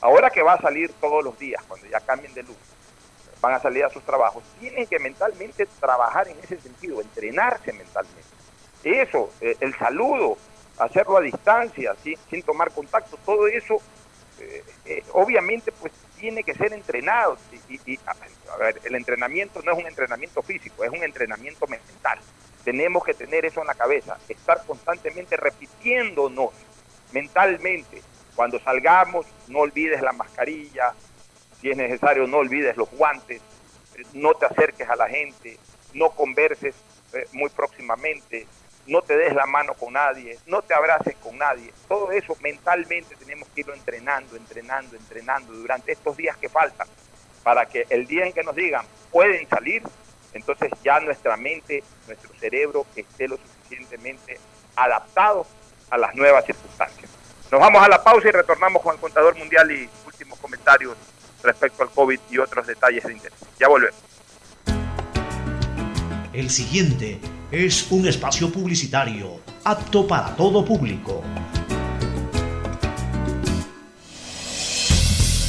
[0.00, 2.56] ahora que va a salir todos los días, cuando ya cambien de luz,
[3.40, 8.35] van a salir a sus trabajos, tienen que mentalmente trabajar en ese sentido, entrenarse mentalmente.
[8.84, 10.36] Eso, eh, el saludo,
[10.78, 13.80] hacerlo a distancia, sin, tomar contacto, todo eso,
[14.40, 17.36] eh, eh, obviamente, pues tiene que ser entrenado.
[17.68, 22.18] Y, a, ver, el entrenamiento no es un entrenamiento físico, es un entrenamiento mental.
[22.64, 26.50] Tenemos que tener eso en la cabeza, estar constantemente repitiéndonos
[27.12, 28.02] mentalmente.
[28.34, 30.94] Cuando salgamos, no olvides la mascarilla,
[31.60, 33.40] si es necesario, no olvides los guantes,
[34.12, 35.58] no te acerques a la gente,
[35.94, 36.74] no converses
[37.32, 38.46] muy próximamente,
[38.86, 41.72] no te des la mano con nadie, no te abraces con nadie.
[41.88, 46.86] Todo eso mentalmente tenemos que irlo entrenando, entrenando, entrenando durante estos días que faltan,
[47.42, 49.82] para que el día en que nos digan pueden salir,
[50.32, 54.38] entonces ya nuestra mente, nuestro cerebro esté lo suficientemente
[54.76, 55.46] adaptado
[55.90, 57.10] a las nuevas circunstancias.
[57.50, 60.96] Nos vamos a la pausa y retornamos con el contador mundial y últimos comentarios
[61.42, 63.38] respecto al COVID y otros detalles de interés.
[63.58, 64.00] Ya volvemos.
[66.32, 67.18] El siguiente
[67.50, 71.22] es un espacio publicitario apto para todo público.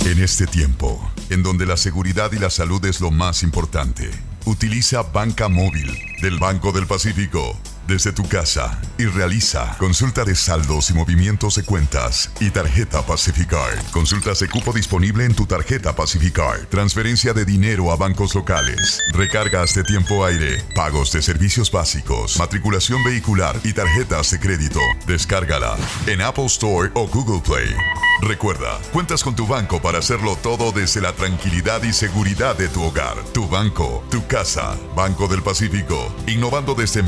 [0.05, 4.09] En este tiempo, en donde la seguridad y la salud es lo más importante,
[4.45, 5.91] utiliza Banca Móvil
[6.21, 7.57] del Banco del Pacífico.
[7.87, 13.79] Desde tu casa y realiza consulta de saldos y movimientos de cuentas y tarjeta Pacificard.
[13.91, 16.67] Consultas de cupo disponible en tu tarjeta Pacificard.
[16.67, 19.01] Transferencia de dinero a bancos locales.
[19.13, 20.63] Recargas de tiempo aire.
[20.75, 22.37] Pagos de servicios básicos.
[22.37, 24.81] Matriculación vehicular y tarjetas de crédito.
[25.07, 25.77] Descárgala
[26.07, 27.73] en Apple Store o Google Play.
[28.21, 32.83] Recuerda, cuentas con tu banco para hacerlo todo desde la tranquilidad y seguridad de tu
[32.83, 34.75] hogar, tu banco, tu casa.
[34.95, 37.03] Banco del Pacífico, innovando desde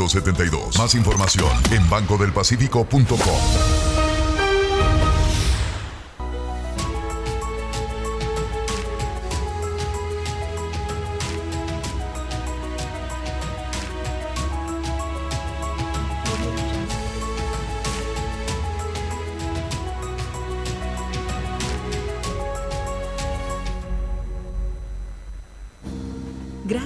[0.00, 0.78] 1972.
[0.78, 4.09] Más información en bancodelpacifico.com.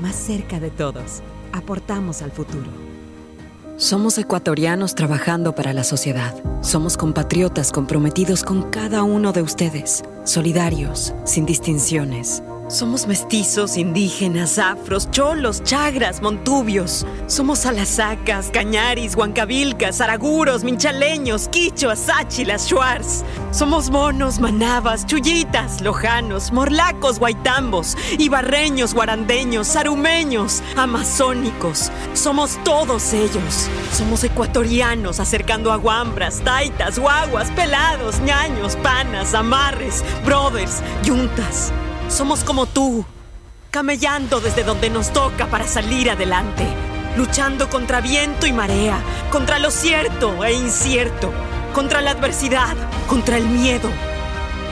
[0.00, 1.22] más cerca de todos.
[1.52, 2.70] Aportamos al futuro.
[3.76, 6.34] Somos ecuatorianos trabajando para la sociedad.
[6.62, 12.42] Somos compatriotas comprometidos con cada uno de ustedes, solidarios, sin distinciones.
[12.68, 17.06] Somos mestizos, indígenas, afros, cholos, chagras, montubios.
[17.26, 23.24] Somos alasacas, cañaris, huancavilcas, araguros, minchaleños, quichuas, sáchilas, shuars.
[23.52, 31.90] Somos monos, manabas, chullitas, lojanos, morlacos, guaitambos, ibarreños, guarandeños, sarumeños, amazónicos.
[32.12, 33.70] Somos todos ellos.
[33.94, 41.72] Somos ecuatorianos acercando a guambras, taitas, guaguas, pelados, ñaños, panas, amarres, brothers, yuntas.
[42.08, 43.04] Somos como tú,
[43.70, 46.64] camellando desde donde nos toca para salir adelante,
[47.16, 48.98] luchando contra viento y marea,
[49.30, 51.30] contra lo cierto e incierto,
[51.74, 52.76] contra la adversidad,
[53.08, 53.90] contra el miedo.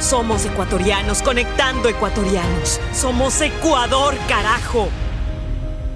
[0.00, 2.80] Somos ecuatorianos conectando ecuatorianos.
[2.92, 4.88] Somos Ecuador, carajo.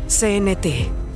[0.09, 0.99] CNT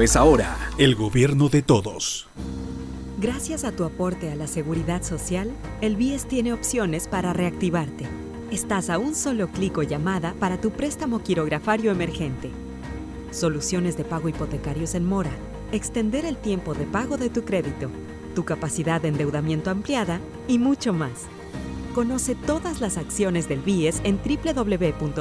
[0.00, 0.56] es ahora.
[0.78, 2.26] El gobierno de todos.
[3.20, 5.50] Gracias a tu aporte a la seguridad social,
[5.80, 8.06] el BIES tiene opciones para reactivarte.
[8.50, 12.50] Estás a un solo clic o llamada para tu préstamo quirografario emergente.
[13.30, 15.32] Soluciones de pago hipotecarios en mora.
[15.72, 17.90] Extender el tiempo de pago de tu crédito.
[18.34, 21.26] Tu capacidad de endeudamiento ampliada y mucho más.
[21.94, 25.18] Conoce todas las acciones del BIES en www.bies.fin.es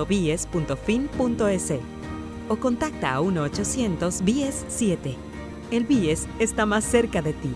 [2.49, 5.15] o contacta a 1-800-BIES-7.
[5.72, 7.53] El BIES está más cerca de ti,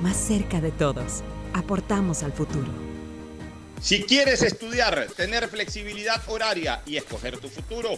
[0.00, 1.22] más cerca de todos.
[1.52, 2.68] Aportamos al futuro.
[3.80, 7.90] Si quieres estudiar, tener flexibilidad horaria y escoger tu futuro,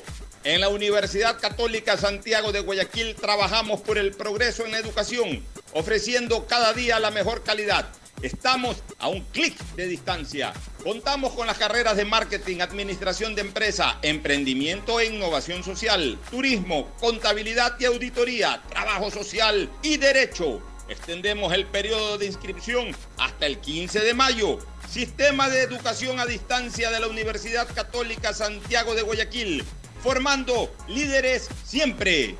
[0.42, 6.46] en la Universidad Católica Santiago de Guayaquil trabajamos por el progreso en la educación, ofreciendo
[6.46, 7.88] cada día la mejor calidad.
[8.22, 10.54] Estamos a un clic de distancia.
[10.82, 17.78] Contamos con las carreras de marketing, administración de empresa, emprendimiento e innovación social, turismo, contabilidad
[17.78, 20.62] y auditoría, trabajo social y derecho.
[20.88, 24.58] Extendemos el periodo de inscripción hasta el 15 de mayo.
[24.88, 29.62] Sistema de Educación a Distancia de la Universidad Católica Santiago de Guayaquil,
[30.02, 32.36] formando líderes siempre.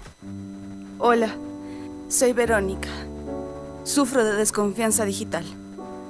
[0.99, 1.37] Hola,
[2.09, 2.89] soy Verónica.
[3.85, 5.45] Sufro de desconfianza digital.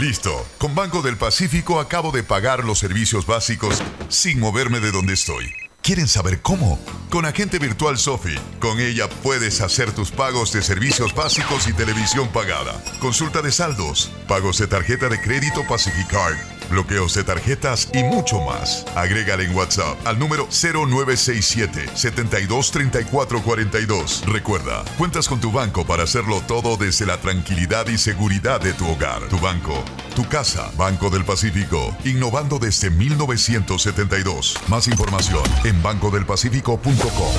[0.00, 0.46] Listo.
[0.56, 5.52] Con Banco del Pacífico acabo de pagar los servicios básicos sin moverme de donde estoy.
[5.82, 6.78] ¿Quieren saber cómo?
[7.10, 8.34] Con Agente Virtual Sofi.
[8.60, 12.82] Con ella puedes hacer tus pagos de servicios básicos y televisión pagada.
[12.98, 16.38] Consulta de saldos, pagos de tarjeta de crédito Pacific Card,
[16.70, 18.86] bloqueos de tarjetas y mucho más.
[18.94, 24.22] Agrégale en WhatsApp al número 0967 723442.
[24.26, 28.88] Recuerda, cuentas con tu banco para hacerlo todo desde la tranquilidad y seguridad de tu
[28.88, 29.28] hogar.
[29.28, 29.84] Tu banco,
[30.14, 34.56] tu casa, Banco del Pacífico, innovando desde 1972.
[34.68, 37.34] Más información en bancodelpacifico.com.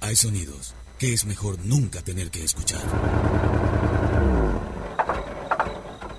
[0.00, 2.82] Hay sonidos que es mejor nunca tener que escuchar.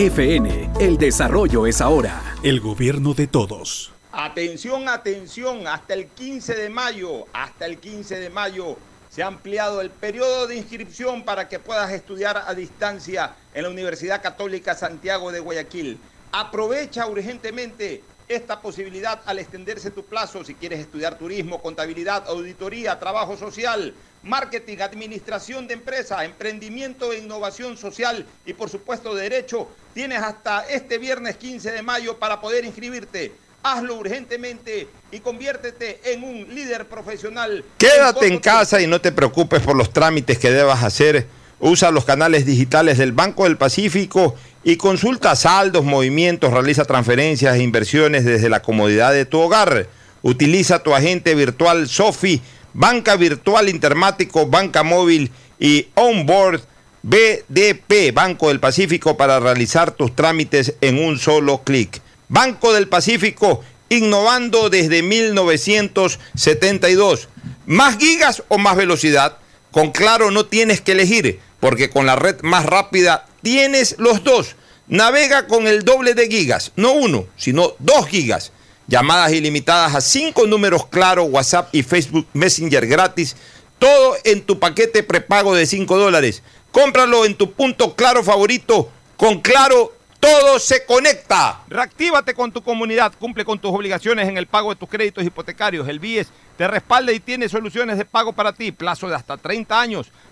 [0.00, 2.22] FN, el desarrollo es ahora.
[2.42, 3.92] El gobierno de todos.
[4.12, 8.78] Atención, atención, hasta el 15 de mayo, hasta el 15 de mayo
[9.10, 13.68] se ha ampliado el periodo de inscripción para que puedas estudiar a distancia en la
[13.68, 15.98] Universidad Católica Santiago de Guayaquil.
[16.32, 23.36] Aprovecha urgentemente esta posibilidad al extenderse tu plazo si quieres estudiar turismo, contabilidad, auditoría, trabajo
[23.36, 23.92] social,
[24.22, 29.68] marketing, administración de empresa, emprendimiento e innovación social y por supuesto derecho.
[29.94, 33.32] Tienes hasta este viernes 15 de mayo para poder inscribirte.
[33.64, 37.64] Hazlo urgentemente y conviértete en un líder profesional.
[37.78, 41.26] Quédate en casa y no te preocupes por los trámites que debas hacer.
[41.58, 47.62] Usa los canales digitales del Banco del Pacífico y consulta saldos, movimientos, realiza transferencias e
[47.62, 49.88] inversiones desde la comodidad de tu hogar.
[50.22, 52.42] Utiliza tu agente virtual Sofi,
[52.74, 56.62] banca virtual intermático, banca móvil y onboard
[57.02, 62.02] BDP, Banco del Pacífico, para realizar tus trámites en un solo clic.
[62.28, 67.30] Banco del Pacífico, innovando desde 1972.
[67.64, 69.38] ¿Más gigas o más velocidad?
[69.70, 74.56] Con Claro no tienes que elegir, porque con la red más rápida tienes los dos.
[74.88, 78.52] Navega con el doble de gigas, no uno, sino dos gigas.
[78.88, 83.36] Llamadas ilimitadas a cinco números claro, WhatsApp y Facebook Messenger gratis.
[83.80, 86.42] Todo en tu paquete prepago de 5 dólares.
[86.70, 88.90] Cómpralo en tu punto claro favorito.
[89.16, 91.62] Con Claro, todo se conecta.
[91.66, 93.14] Reactívate con tu comunidad.
[93.18, 95.88] Cumple con tus obligaciones en el pago de tus créditos hipotecarios.
[95.88, 98.70] El BIES te respalda y tiene soluciones de pago para ti.
[98.70, 100.08] Plazo de hasta 30 años.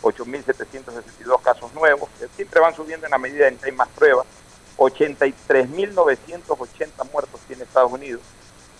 [0.03, 4.27] 8.762 casos nuevos, que siempre van subiendo en la medida en que hay más pruebas,
[4.77, 8.21] 83.980 muertos tiene Estados Unidos,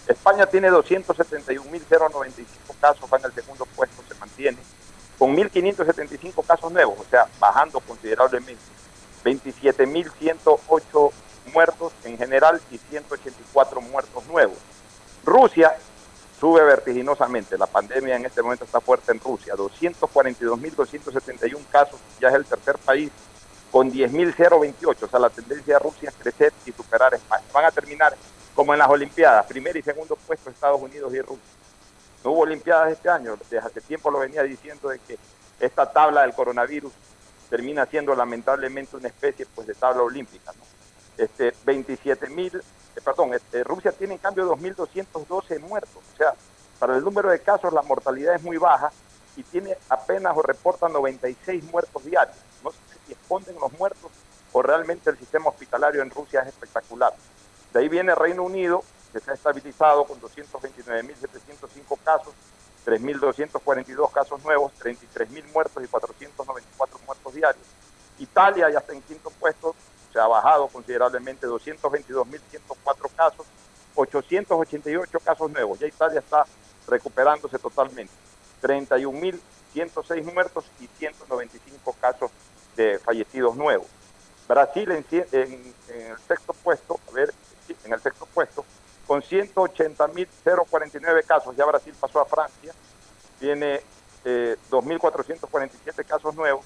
[0.08, 2.46] España tiene 271.095
[2.80, 4.60] casos, va en el segundo puesto, se mantiene,
[5.18, 8.62] con 1.575 casos nuevos, o sea, bajando considerablemente,
[9.24, 11.12] 27.108
[11.54, 14.58] muertos en general y 184 muertos nuevos.
[15.24, 15.78] Rusia
[16.44, 22.34] sube vertiginosamente, la pandemia en este momento está fuerte en Rusia, 242.271 casos, ya es
[22.34, 23.10] el tercer país,
[23.72, 27.46] con 10.028, o sea, la tendencia de Rusia es crecer y superar España.
[27.54, 28.14] Van a terminar
[28.54, 31.54] como en las Olimpiadas, primer y segundo puesto Estados Unidos y Rusia.
[32.26, 35.18] No hubo Olimpiadas este año, desde hace tiempo lo venía diciendo de que
[35.62, 36.92] esta tabla del coronavirus
[37.50, 40.52] termina siendo lamentablemente una especie pues de tabla olímpica.
[41.18, 42.62] Este, 27 mil,
[42.96, 46.34] eh, perdón, este, Rusia tiene en cambio 2.212 muertos, o sea,
[46.80, 48.92] para el número de casos la mortalidad es muy baja
[49.36, 52.38] y tiene apenas o reporta 96 muertos diarios.
[52.64, 54.12] No sé si esconden los muertos
[54.52, 57.14] o realmente el sistema hospitalario en Rusia es espectacular.
[57.74, 62.34] De ahí viene Reino Unido, que se ha estabilizado con 229.705 casos,
[62.86, 67.66] 3.242 casos nuevos, 33.000 muertos y 494 muertos diarios.
[68.20, 69.76] Italia ya está en quinto puesto,
[70.14, 73.48] se ha bajado considerablemente, 222.104 casos,
[73.96, 75.80] 888 casos nuevos.
[75.80, 76.46] Ya Italia está
[76.88, 78.14] recuperándose totalmente.
[78.62, 82.30] 31.106 muertos y 195 casos
[82.76, 83.88] de fallecidos nuevos.
[84.48, 85.74] Brasil en, el
[86.28, 87.34] sexto puesto, a ver,
[87.84, 88.64] en el sexto puesto,
[89.08, 91.56] con 180.049 casos.
[91.56, 92.72] Ya Brasil pasó a Francia,
[93.40, 93.82] tiene
[94.26, 96.64] eh, 2.447 casos nuevos,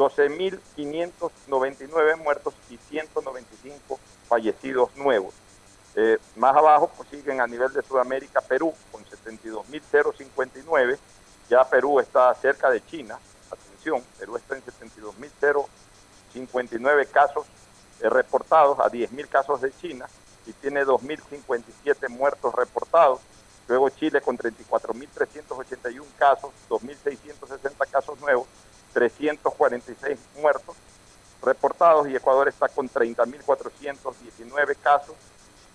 [0.00, 5.34] 12.599 muertos y 195 fallecidos nuevos.
[5.94, 10.96] Eh, más abajo pues, siguen a nivel de Sudamérica Perú con 72.059.
[11.50, 13.18] Ya Perú está cerca de China.
[13.50, 17.44] Atención, Perú está en 72.059 casos
[18.00, 20.08] eh, reportados a 10.000 casos de China
[20.46, 23.20] y tiene 2.057 muertos reportados.
[23.68, 28.46] Luego Chile con 34.381 casos, 2.660 casos nuevos,
[28.92, 30.76] 346 muertos
[31.42, 35.16] reportados y Ecuador está con 30.419 casos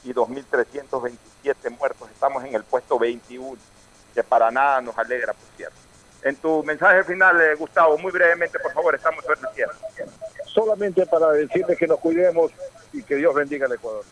[0.03, 1.17] y 2.327
[1.77, 2.09] muertos.
[2.11, 3.57] Estamos en el puesto 21,
[4.13, 5.75] que para nada nos alegra, por cierto.
[6.21, 9.73] En tu mensaje final, eh, Gustavo, muy brevemente, por favor, estamos sobre el cierre.
[10.47, 12.51] Solamente para decirles que nos cuidemos
[12.93, 14.03] y que Dios bendiga al Ecuador.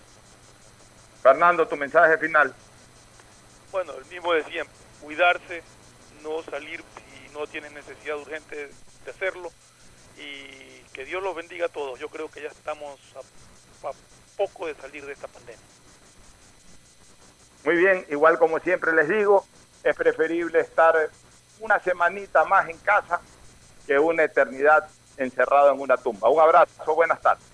[1.22, 2.54] Fernando, tu mensaje final.
[3.72, 5.64] Bueno, el mismo de siempre, cuidarse,
[6.22, 8.70] no salir si no tienen necesidad urgente
[9.04, 9.52] de hacerlo
[10.18, 12.00] y que Dios los bendiga a todos.
[12.00, 13.92] Yo creo que ya estamos a, a
[14.38, 15.62] poco de salir de esta pandemia.
[17.66, 19.46] Muy bien, igual como siempre les digo,
[19.84, 21.10] es preferible estar
[21.60, 23.22] una semanita más en casa
[23.88, 26.30] que una eternidad encerrado en una tumba.
[26.30, 27.54] Un abrazo, buenas tardes.